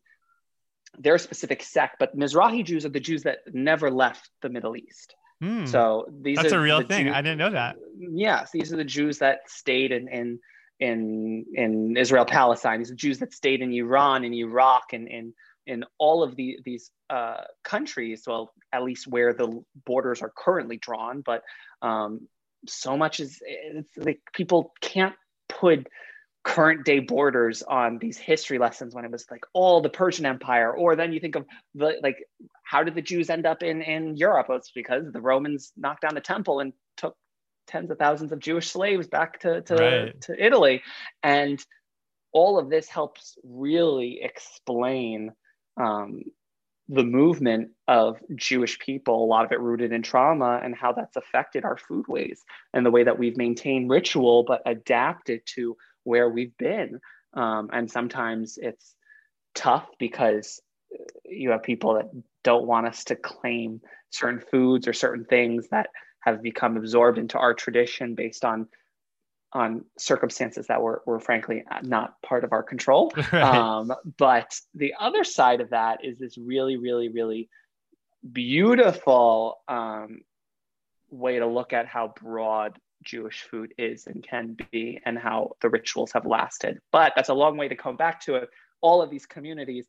[0.97, 4.75] they're a specific sect, but Mizrahi Jews are the Jews that never left the Middle
[4.75, 5.15] East.
[5.43, 5.67] Mm.
[5.67, 7.05] So these that's a real thing.
[7.05, 7.77] Jews, I didn't know that.
[7.97, 10.39] Yes, these are the Jews that stayed in in
[10.79, 12.79] in, in Israel, Palestine.
[12.79, 15.33] These are Jews that stayed in Iran, in Iraq, and in
[15.69, 20.77] in all of the, these uh, countries, well, at least where the borders are currently
[20.77, 21.43] drawn, but
[21.83, 22.27] um,
[22.67, 25.15] so much is it's like people can't
[25.47, 25.87] put
[26.43, 30.73] current day borders on these history lessons when it was like all the Persian Empire,
[30.73, 31.45] or then you think of
[31.75, 32.17] the like
[32.63, 34.47] how did the Jews end up in in Europe?
[34.49, 37.15] Well, it's because the Romans knocked down the temple and took
[37.67, 40.21] tens of thousands of Jewish slaves back to to, right.
[40.21, 40.81] to Italy,
[41.21, 41.63] and
[42.31, 45.31] all of this helps really explain
[45.79, 46.21] um,
[46.89, 51.15] the movement of Jewish people, a lot of it rooted in trauma, and how that's
[51.15, 52.39] affected our foodways
[52.73, 56.99] and the way that we've maintained ritual but adapted to where we've been.
[57.35, 58.95] Um, and sometimes it's
[59.53, 60.59] tough because
[61.25, 62.09] you have people that
[62.43, 65.89] don't want us to claim certain foods or certain things that
[66.21, 68.67] have become absorbed into our tradition based on
[69.53, 73.11] on circumstances that were, were frankly not part of our control.
[73.31, 73.43] Right.
[73.43, 77.49] Um, but the other side of that is this really, really, really
[78.31, 80.21] beautiful um,
[81.09, 85.69] way to look at how broad Jewish food is and can be, and how the
[85.69, 86.79] rituals have lasted.
[86.91, 88.49] But that's a long way to come back to it.
[88.81, 89.85] All of these communities,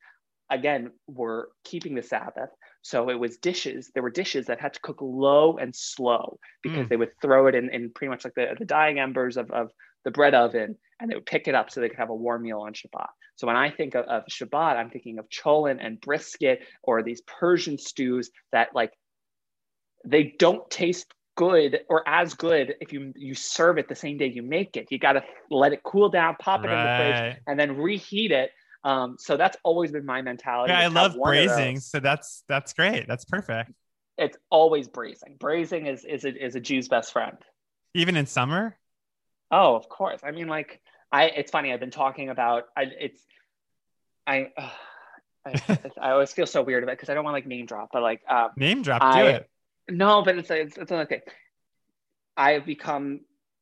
[0.51, 2.51] again, were keeping the Sabbath.
[2.83, 3.91] So it was dishes.
[3.93, 6.89] There were dishes that had to cook low and slow because mm.
[6.89, 9.70] they would throw it in, in pretty much like the, the dying embers of, of
[10.05, 12.43] the bread oven and they would pick it up so they could have a warm
[12.43, 13.09] meal on Shabbat.
[13.37, 17.22] So when I think of, of Shabbat, I'm thinking of cholent and brisket or these
[17.22, 18.93] Persian stews that like
[20.05, 24.26] they don't taste good or as good if you you serve it the same day
[24.26, 24.89] you make it.
[24.91, 26.74] You got to let it cool down, pop it right.
[26.76, 28.51] in the fridge, and then reheat it
[28.85, 30.72] um, so that's always been my mentality.
[30.72, 31.81] Yeah, I love braising.
[31.81, 33.07] So that's that's great.
[33.07, 33.72] That's perfect.
[34.16, 35.37] It's always braising.
[35.39, 37.37] Braising is is a, is a Jew's best friend.
[37.95, 38.78] Even in summer.
[39.51, 40.20] Oh, of course.
[40.24, 40.81] I mean, like
[41.12, 41.24] I.
[41.24, 41.72] It's funny.
[41.72, 42.64] I've been talking about.
[42.76, 42.85] I.
[42.99, 43.22] It's.
[44.26, 44.51] I.
[44.59, 44.70] Uh,
[45.47, 47.89] I, I, always feel so weird about it because I don't want like name drop,
[47.95, 49.51] but like um, name drop, I, do it.
[49.89, 51.22] No, but it's it's, it's okay.
[52.37, 53.20] I have become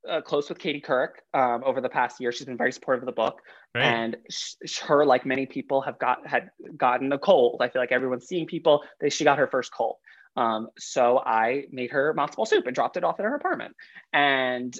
[0.08, 2.32] uh, close with Katie Couric um, over the past year.
[2.32, 3.40] She's been very supportive of the book,
[3.74, 3.84] right.
[3.84, 7.60] and sh- her, like many people, have got had gotten a cold.
[7.60, 8.82] I feel like everyone's seeing people.
[9.00, 9.96] They, she got her first cold,
[10.36, 13.74] um, so I made her matzo ball soup and dropped it off at her apartment.
[14.12, 14.74] And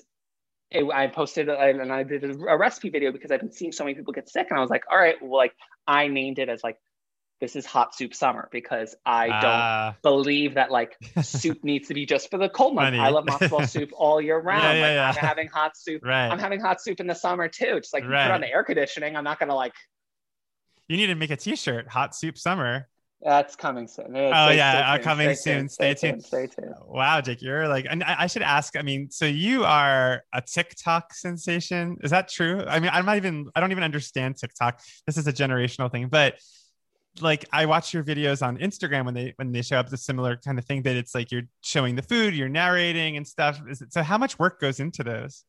[0.71, 3.95] it, I posted and I did a recipe video because I've been seeing so many
[3.95, 5.55] people get sick, and I was like, all right, well, like
[5.87, 6.77] I named it as like
[7.41, 11.95] this is hot soup summer because I don't uh, believe that like soup needs to
[11.95, 12.99] be just for the cold months.
[12.99, 14.63] I love ball soup all year round.
[14.63, 15.23] Yeah, yeah, like, yeah.
[15.23, 16.05] I'm having hot soup.
[16.05, 16.29] Right.
[16.29, 17.81] I'm having hot soup in the summer too.
[17.81, 18.27] Just like right.
[18.27, 19.17] put on the air conditioning.
[19.17, 19.75] I'm not gonna like.
[20.89, 21.87] You need to make a T-shirt.
[21.89, 22.89] Hot soup summer.
[23.21, 24.15] That's coming soon.
[24.15, 25.69] It's, oh yeah, uh, coming stay soon.
[25.69, 26.25] Stay, stay, tuned.
[26.25, 26.75] Stay tuned.
[26.87, 28.77] Wow, Jake, you're like, and I, I should ask.
[28.77, 31.97] I mean, so you are a TikTok sensation.
[32.03, 32.65] Is that true?
[32.65, 33.51] I mean, I'm not even.
[33.57, 34.81] I don't even understand TikTok.
[35.07, 36.39] This is a generational thing, but
[37.23, 40.37] like I watch your videos on Instagram when they when they show up the similar
[40.37, 43.61] kind of thing that it's like you're showing the food, you're narrating and stuff.
[43.69, 45.45] It, so how much work goes into those?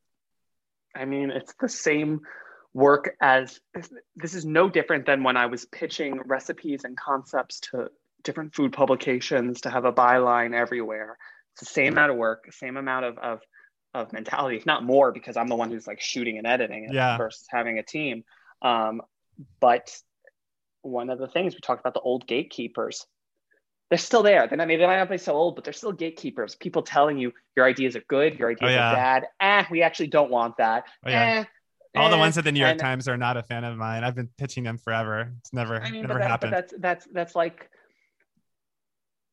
[0.96, 2.22] I mean, it's the same
[2.74, 3.60] work as
[4.16, 7.90] this is no different than when I was pitching recipes and concepts to
[8.24, 11.18] different food publications to have a byline everywhere.
[11.54, 13.40] It's the same amount of work, same amount of, of
[13.96, 16.94] of mentality, if not more, because I'm the one who's like shooting and editing it
[16.94, 17.18] Yeah.
[17.18, 18.24] versus having a team.
[18.62, 19.02] Um,
[19.60, 19.92] but
[20.82, 23.06] one of the things we talked about the old gatekeepers,
[23.90, 24.48] they're still there.
[24.48, 26.56] They're not, they might not be so old, but they're still gatekeepers.
[26.56, 28.92] People telling you your ideas are good, your ideas Oh, yeah.
[28.92, 29.28] are bad.
[29.40, 30.84] Eh, we actually don't want that.
[31.06, 31.44] Oh, yeah.
[31.96, 32.20] Eh, All the eh.
[32.20, 34.04] ones at the New York And- Times are not a fan of mine.
[34.04, 35.34] I've been pitching them forever.
[35.40, 36.54] It's never, I mean, never that, but happened.
[36.54, 37.70] that's that's that's like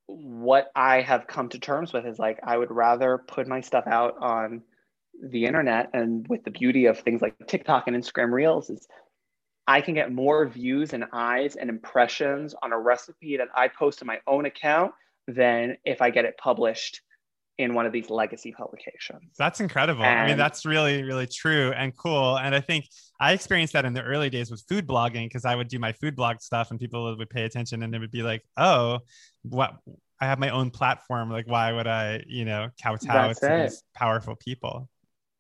[0.07, 3.87] what I have come to terms with is like I would rather put my stuff
[3.87, 4.63] out on
[5.21, 8.87] the internet and with the beauty of things like TikTok and Instagram Reels is
[9.67, 14.03] I can get more views and eyes and impressions on a recipe that I post
[14.03, 14.93] on my own account
[15.27, 17.01] than if I get it published
[17.59, 19.33] in one of these legacy publications.
[19.39, 20.05] That's incredible.
[20.05, 22.39] I mean, that's really, really true and cool.
[22.39, 22.87] And I think
[23.19, 25.93] I experienced that in the early days with food blogging because I would do my
[25.93, 29.01] food blog stuff and people would pay attention and it would be like, oh,
[29.43, 29.75] what?
[30.21, 31.31] I have my own platform.
[31.31, 33.63] Like, why would I, you know, kowtow That's to it.
[33.65, 34.89] these powerful people?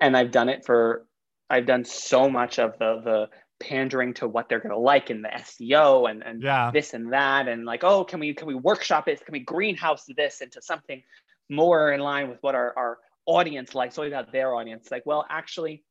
[0.01, 1.07] and I've done it for
[1.49, 3.29] I've done so much of the the
[3.59, 6.71] pandering to what they're gonna like in the SEO and and Yeah.
[6.73, 9.25] this and that and like oh can we can we workshop it?
[9.25, 11.03] Can we greenhouse this into something
[11.49, 13.95] more in line with what our, our audience likes?
[13.95, 14.91] So about their audience?
[14.91, 15.85] Like well actually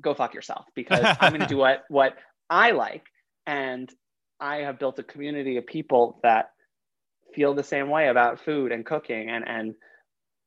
[0.00, 2.16] go fuck yourself because I'm gonna do what what
[2.50, 3.06] I like.
[3.46, 3.90] And
[4.40, 6.50] I have built a community of people that
[7.34, 9.74] feel the same way about food and cooking and and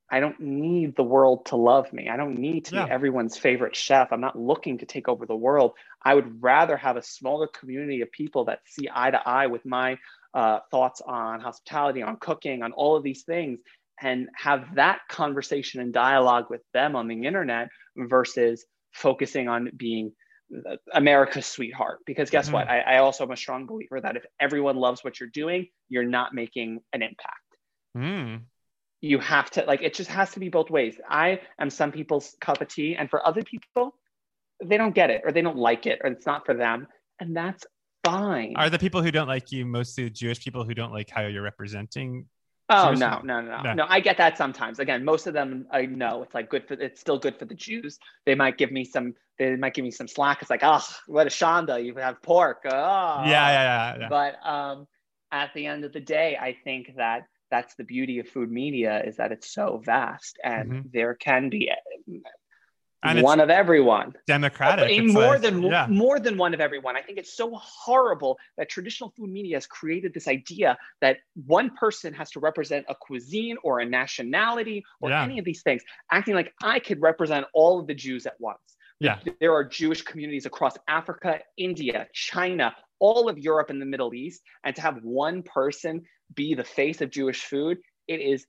[0.10, 2.08] I don't need the world to love me.
[2.10, 2.86] I don't need to Yeah.
[2.86, 4.12] be everyone's favorite chef.
[4.12, 5.74] I'm not looking to take over the world.
[6.02, 9.66] I would rather have a smaller community of people that see eye to eye with
[9.66, 9.98] my
[10.34, 13.60] uh, thoughts on hospitality, on cooking, on all of these things,
[14.02, 20.14] and have that conversation and dialogue with them on the internet versus focusing on being
[20.70, 22.00] uh, America's sweetheart.
[22.06, 22.54] Because guess Mhm.
[22.54, 22.70] what?
[22.70, 26.04] I, I also am a strong believer that if everyone loves what you're doing, you're
[26.04, 27.42] not making an impact
[27.96, 28.42] Mm.
[29.02, 32.36] You have to like it just has to be both ways i am some people's
[32.42, 33.94] cup of tea and for other people
[34.64, 36.88] they don't get it or they don't like it or it's not for them
[37.20, 37.66] and that's
[38.04, 41.28] fine Are the people who don't like you mostly Jewish people who don't like how
[41.28, 42.26] you're representing?
[42.70, 43.86] oh no no no no No.
[43.88, 47.00] i get that sometimes again most of them i know it's like good for it's
[47.00, 50.08] still good for the jews they might give me some they might give me some
[50.08, 53.98] slack it's like oh what a shanda you have pork oh Yeah, yeah, yeah.
[54.02, 54.10] yeah.
[54.10, 54.86] but um,
[55.32, 57.22] at the end of the day i think that
[57.52, 60.92] that's the beauty of food media is that it's so vast and Mhm.
[60.92, 61.72] there can be
[63.04, 65.04] And one of everyone democratic.
[65.06, 65.86] More like- than yeah.
[65.88, 69.68] more than one of everyone i think it's so horrible that traditional food media has
[69.68, 75.10] created this idea that one person has to represent a cuisine or a nationality or
[75.12, 75.24] Yeah.
[75.24, 78.76] any of these things acting like i could represent all of the jews at once
[79.00, 79.20] Yeah.
[79.40, 84.42] there are jewish communities across africa india china all of europe and the middle east
[84.64, 87.78] and to have one person be the face of jewish food
[88.08, 88.46] it is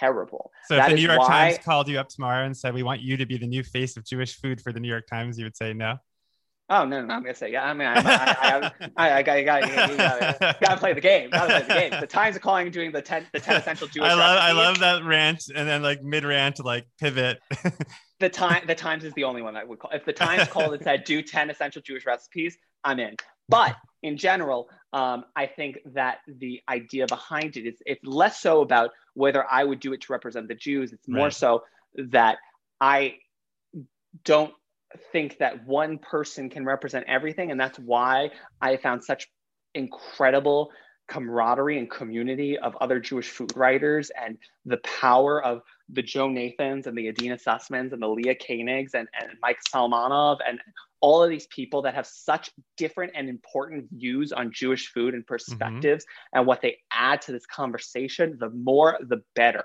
[0.00, 2.82] terrible So if the New York why- Times called you up tomorrow and said, "We
[2.82, 5.38] want you to be the new face of Jewish food for the New York Times,"
[5.38, 5.96] you would say no.
[6.68, 7.64] Oh no, no, I'm gonna say yeah.
[7.64, 10.92] I mean, I, I, I, I, I got, you got, you got, got to play
[10.92, 11.30] the game.
[11.30, 12.00] Got to play the game.
[12.00, 14.08] The Times are calling and doing the ten, the ten essential Jewish.
[14.08, 17.40] I love, I love that rant, and then like mid rant, like pivot.
[18.20, 18.64] the time.
[18.66, 19.90] The Times is the only one that would call.
[19.90, 23.16] If the Times called and said do ten essential Jewish recipes, I'm in.
[23.48, 28.60] But in general, um, I think that the idea behind it is it's less so
[28.60, 30.92] about whether I would do it to represent the Jews.
[30.92, 31.34] It's more Right.
[31.34, 31.64] so
[31.96, 32.38] that
[32.80, 33.16] I
[34.24, 34.54] don't
[35.12, 38.30] think that one person can represent everything, and that's why
[38.60, 39.30] I found such
[39.74, 40.70] incredible
[41.08, 46.86] camaraderie and community of other Jewish food writers and the power of the Joan Nathans
[46.86, 50.60] and the Adina Sussmans and the Leah Koenigs and, and Mike Solomonov and
[51.00, 55.24] all of these people that have such different and important views on Jewish food and
[55.24, 55.34] mm-hmm.
[55.34, 59.64] perspectives and what they add to this conversation, the more the better.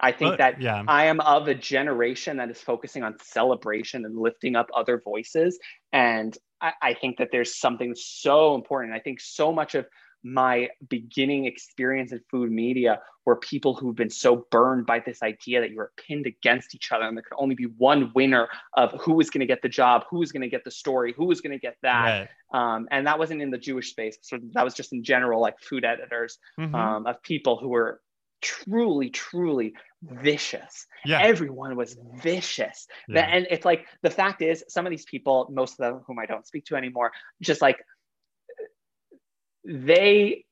[0.00, 0.82] I think that yeah.
[0.88, 5.58] I am of a generation that is focusing on celebration and lifting up other voices.
[5.92, 8.92] And I, I think that there's something so important.
[8.92, 9.86] I think so much of
[10.24, 15.60] my beginning experience in food media were people who've been so burned by this idea
[15.60, 18.92] that you were pinned against each other and there could only be one winner of
[19.00, 21.26] who was going to get the job, who was going to get the story, who
[21.26, 22.28] was going to get that.
[22.52, 22.74] Right.
[22.74, 24.16] Um, and that wasn't in the Jewish space.
[24.22, 26.74] So that was just in general, like food editors Mhm.
[26.74, 28.00] um, of people who were
[28.42, 29.72] truly, truly
[30.02, 30.86] vicious.
[31.06, 31.20] yeah.
[31.22, 32.86] Everyone was vicious.
[33.08, 33.22] yeah.
[33.22, 36.26] And it's like the fact is, some of these people, most of them whom I
[36.26, 37.78] don't speak to anymore, just like
[39.64, 40.44] they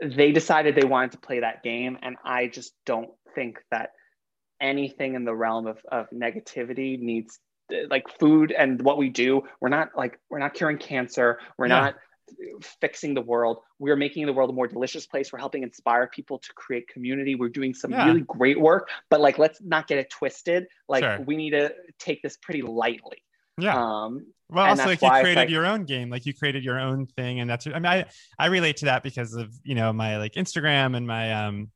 [0.00, 3.90] they decided they wanted to play that game, and I just don't think that
[4.60, 7.38] anything in the realm of, of negativity needs
[7.90, 11.80] like food and what we do we're not like we're not curing cancer we're Yeah.
[11.80, 11.94] not
[12.80, 13.58] fixing the world.
[13.78, 15.32] We're making the world a more delicious place.
[15.32, 17.34] We're helping inspire people to create community.
[17.34, 18.06] We're doing some Yeah.
[18.06, 20.66] really great work, but like, let's not get it twisted.
[20.88, 21.20] Like, Sure.
[21.26, 23.22] we need to take this pretty lightly.
[23.58, 23.76] Yeah.
[23.76, 27.06] Um, Well, also like you created like- your own game, like you created your own
[27.06, 27.66] thing, and that's.
[27.66, 28.06] I mean, I
[28.38, 31.70] I relate to that because of you know my like Instagram and my um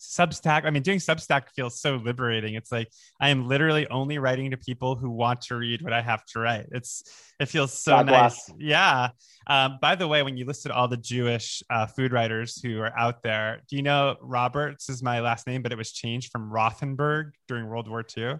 [0.00, 0.64] Substack.
[0.64, 2.54] I mean, doing Substack feels so liberating.
[2.54, 2.88] It's like
[3.20, 6.38] I am literally only writing to people who want to read what I have to
[6.38, 6.66] write.
[6.70, 7.02] It's
[7.40, 8.46] it feels so God nice.
[8.46, 8.58] bless.
[8.60, 9.08] Yeah.
[9.48, 12.96] Um, by the way, when you listed all the Jewish uh, food writers who are
[12.96, 16.48] out there, do you know Roberts is my last name, but it was changed from
[16.48, 18.36] Rothenberg during World War II?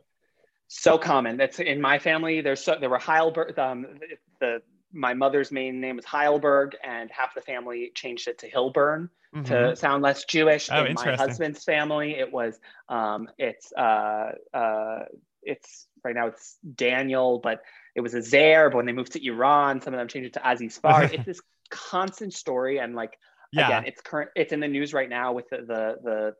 [0.69, 1.37] So common.
[1.37, 2.41] That's in my family.
[2.41, 3.59] There's so there were Heilberg.
[3.59, 3.87] Um,
[4.41, 4.63] the
[4.93, 9.45] my mother's main name was Heilberg, and half the family changed it to Hilburn Mhm.
[9.47, 10.71] to sound less Jewish.
[10.73, 12.59] Oh, in my husband's family, it was
[12.89, 15.05] um, it's uh, uh,
[15.43, 17.63] it's right now it's Daniel, but
[17.95, 18.71] it was a Zaire.
[18.71, 21.05] But when they moved to Iran, some of them changed it to Aziz Far.
[21.05, 21.41] it's this
[21.71, 23.19] constant story, and like
[23.53, 23.67] yeah.
[23.67, 24.31] again, it's current.
[24.35, 26.35] It's in the news right now with the, the the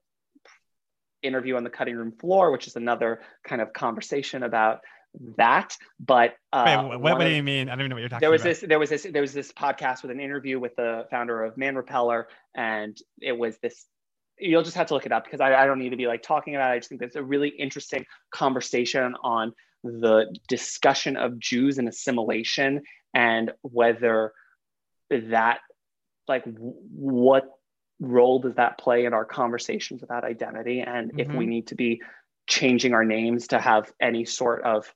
[1.23, 4.81] interview on the cutting room floor, which is another kind of conversation about
[5.37, 5.77] that.
[5.99, 7.69] But uh, Wait, what, what do of- you mean?
[7.69, 8.49] I don't even know what you're talking there was about.
[8.51, 11.57] this there was this there was this podcast with an interview with the founder of
[11.57, 13.87] Man Repeller, and it was this.
[14.41, 16.23] You'll just have to look it up because I, I don't need to be like
[16.23, 16.75] talking about it.
[16.75, 19.53] I just think it's a really interesting conversation on
[19.83, 22.83] the discussion of Jews and assimilation
[23.15, 24.33] and whether
[25.11, 25.59] that
[26.29, 27.45] like what
[28.01, 31.49] role does that play in our conversations about identity and if we Mhm.
[31.49, 32.01] need to be
[32.47, 34.95] changing our names to have any sort of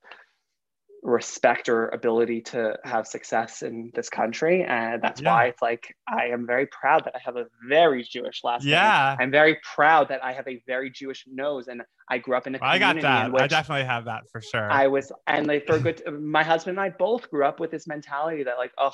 [1.03, 5.31] respect or ability to have success in this country and that's Yeah.
[5.33, 8.71] why it's like i am very proud that i have a very jewish last name
[8.73, 9.17] Yeah.
[9.19, 12.55] i'm very proud that i have a very jewish nose and i grew up in
[12.55, 13.41] a I community got that.
[13.41, 14.71] I definitely have that for sure.
[14.71, 17.89] I was, and like for good, my husband and I both grew up with this
[17.89, 18.93] mentality that like, oh,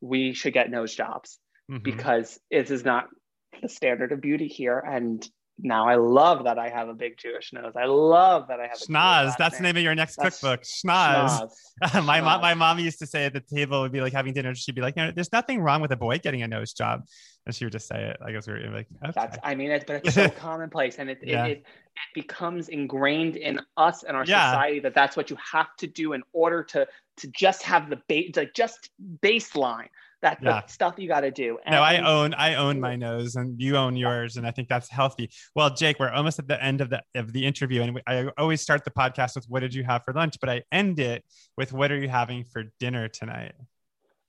[0.00, 1.82] we should get nose jobs Mhm.
[1.82, 3.08] because this is not
[3.60, 4.78] the standard of beauty here.
[4.78, 5.26] And
[5.60, 7.72] now I love that I have a big Jewish nose.
[7.76, 9.36] I love that I have a Jewish Schnoz.
[9.38, 10.62] That's the name of your next That's- cookbook.
[10.62, 11.50] Schnoz.
[11.82, 12.04] Schnoz.
[12.06, 14.54] my mom, my mom used to say at the table would be like having dinner.
[14.54, 17.04] She'd be like, "No, there's nothing wrong with a boy getting a nose job,"
[17.46, 18.16] and she would just say it.
[18.24, 21.10] I guess we were like, "Okay." That's, I mean, it's but it's so commonplace, and
[21.10, 21.46] it, Yeah.
[21.46, 21.66] it, it, it
[22.14, 24.50] becomes ingrained in us and our Yeah.
[24.52, 26.86] society that that's what you have to do in order to
[27.18, 28.90] to just have the base, like just
[29.22, 29.88] baseline.
[30.20, 30.62] That's Yeah.
[30.62, 31.58] the stuff you got to do.
[31.70, 34.88] no, I own I own my nose, and you own yours, and I think that's
[34.90, 35.30] healthy.
[35.54, 38.28] Well, Jake, we're almost at the end of the of the interview, and we, I
[38.36, 41.24] always start the podcast with "What did you have for lunch?" But I end it
[41.56, 43.52] with "What are you having for dinner tonight?"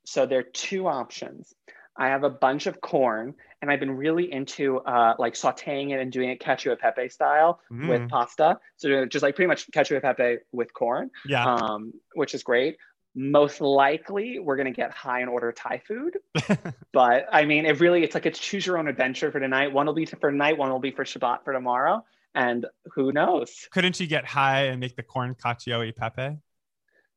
[0.05, 1.53] So there are two options.
[1.97, 5.99] I have a bunch of corn, and I've been really into uh, like sautéing it
[5.99, 8.59] and doing it cacio e pepe style with Mm, pasta.
[8.77, 12.77] So just like pretty much cacio e pepe with corn, yeah, um, which is great.
[13.15, 16.17] Most likely, we're gonna get high and order Thai food.
[16.91, 19.71] But I mean, it really it's like it's choose your own adventure for tonight.
[19.71, 22.03] One will be for tonight, one will be for Shabbat for tomorrow,
[22.33, 23.67] and who knows?
[23.71, 26.37] couldn't you get high and make the corn cacio e pepe?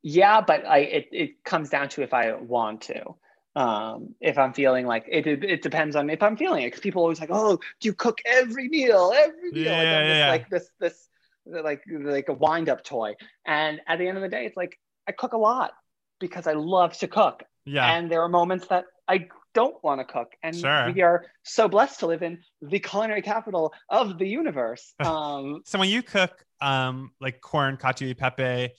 [0.03, 3.15] Yeah, but I it, it comes down to if I want to.
[3.55, 6.69] Um, if I'm feeling like it, it, it depends on if I'm feeling it.
[6.69, 9.73] Because people always like, oh, do you cook every meal, every meal?
[9.73, 10.29] like, I'm Yeah, yeah.
[10.31, 11.09] like this, this,
[11.45, 13.15] like like a wind up toy.
[13.47, 15.73] And at the end of the day, it's like I cook a lot
[16.23, 17.43] because I love to cook.
[17.67, 20.33] Yeah, And there are moments that I don't want to cook.
[20.43, 20.91] And Sure.
[20.91, 24.95] we are so blessed to live in the culinary capital of the universe.
[25.01, 28.73] Um, So when you cook um like corn cacio e pepe,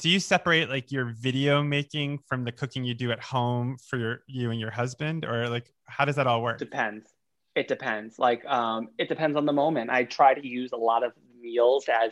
[0.00, 3.96] do you separate like your video making from the cooking you do at home for
[3.96, 6.58] your you and your husband or like how does that all work?
[6.58, 7.06] depends.
[7.54, 8.18] It depends.
[8.18, 9.90] Like um, it depends on the moment.
[9.90, 12.10] I try to use a lot of meals as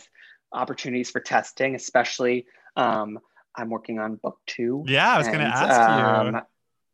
[0.52, 2.46] opportunities for testing, especially
[2.76, 3.18] um,
[3.56, 4.84] I'm working on book two.
[4.86, 6.36] Yeah, I was going to and, ask you.
[6.38, 6.42] um,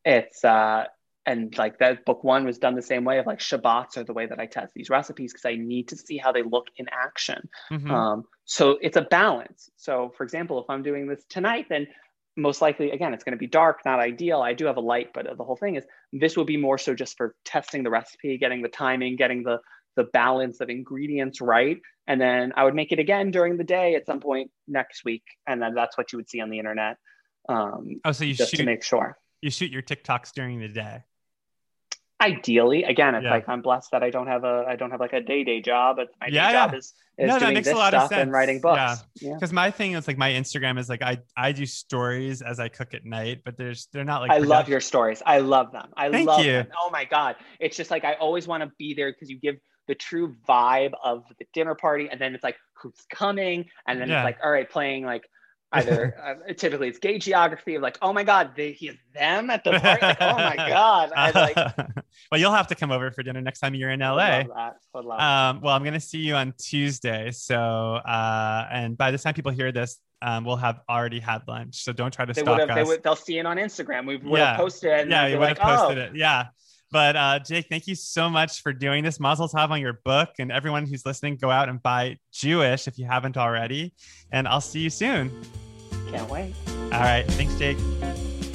[0.05, 0.85] It's uh,
[1.27, 4.15] and like that book one was done the same way of like Shabbats are the
[4.15, 6.87] way that I test these recipes because I need to see how they look in
[6.91, 7.49] action.
[7.71, 7.91] Mhm.
[7.91, 9.71] Um, so it's a balance.
[9.77, 11.87] So, for example, if I'm doing this tonight, then
[12.37, 14.41] most likely, again, it's going to be dark, not ideal.
[14.41, 16.95] I do have a light, but the whole thing is this will be more so
[16.95, 19.59] just for testing the recipe, getting the timing, getting the
[19.97, 23.95] the balance of ingredients right, and then I would make it again during the day
[23.95, 26.97] at some point next week, and then that's what you would see on the internet,
[27.49, 29.17] um, oh, so you just to make sure.
[29.43, 31.05] you shoot your TikToks during the day.
[32.21, 33.31] Ideally, again, it's Yeah.
[33.31, 35.61] like I'm blessed that I don't have a I don't have like a day day
[35.61, 35.97] job.
[35.99, 36.79] But my Yeah, day job yeah.
[36.79, 36.87] is
[37.17, 38.23] is No, that doing makes a this lot of sense.
[38.23, 38.77] and writing books.
[38.77, 38.97] Yeah.
[39.29, 39.35] yeah.
[39.35, 42.67] Because my thing is like my Instagram is like I I do stories as I
[42.69, 45.23] cook at night, but there's they're not like I love your stories.
[45.25, 45.91] I love them.
[45.97, 46.55] I Thank love you.
[46.55, 46.69] them.
[46.83, 47.37] Oh my god.
[47.61, 49.55] It's just like I always want to be there because you give
[49.89, 54.09] the true vibe of the dinner party and then it's like who's coming and then
[54.09, 54.21] Yeah.
[54.21, 55.29] it's like all right playing like
[55.73, 56.15] either
[56.49, 59.73] uh, typically it's gay geography of like oh my god they he them at the
[59.73, 60.03] party?
[60.07, 61.57] Like oh my god I, like
[62.31, 64.73] well you'll have to come over for dinner next time you're in la would love
[64.95, 69.19] would love um, well i'm gonna see you on tuesday so uh, and by the
[69.19, 72.43] time people hear this um, we'll have already had lunch so don't try to they
[72.45, 72.89] have, us.
[72.89, 74.07] they they'll see it on instagram.
[74.07, 74.47] We would Yeah.
[74.49, 76.03] have posted it and yeah you would like, have posted oh.
[76.03, 76.17] it.
[76.17, 76.47] Yeah
[76.91, 79.19] but uh, Jake, thank you so much for doing this.
[79.21, 82.99] Mazel tov on your book, and everyone who's listening, go out and buy Jew-ish if
[82.99, 83.95] you haven't already.
[84.33, 85.31] And I'll see you soon.
[86.11, 86.55] can't wait
[86.93, 87.79] All right, thanks, Jake.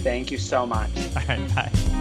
[0.04, 1.93] thank you so much All right, bye.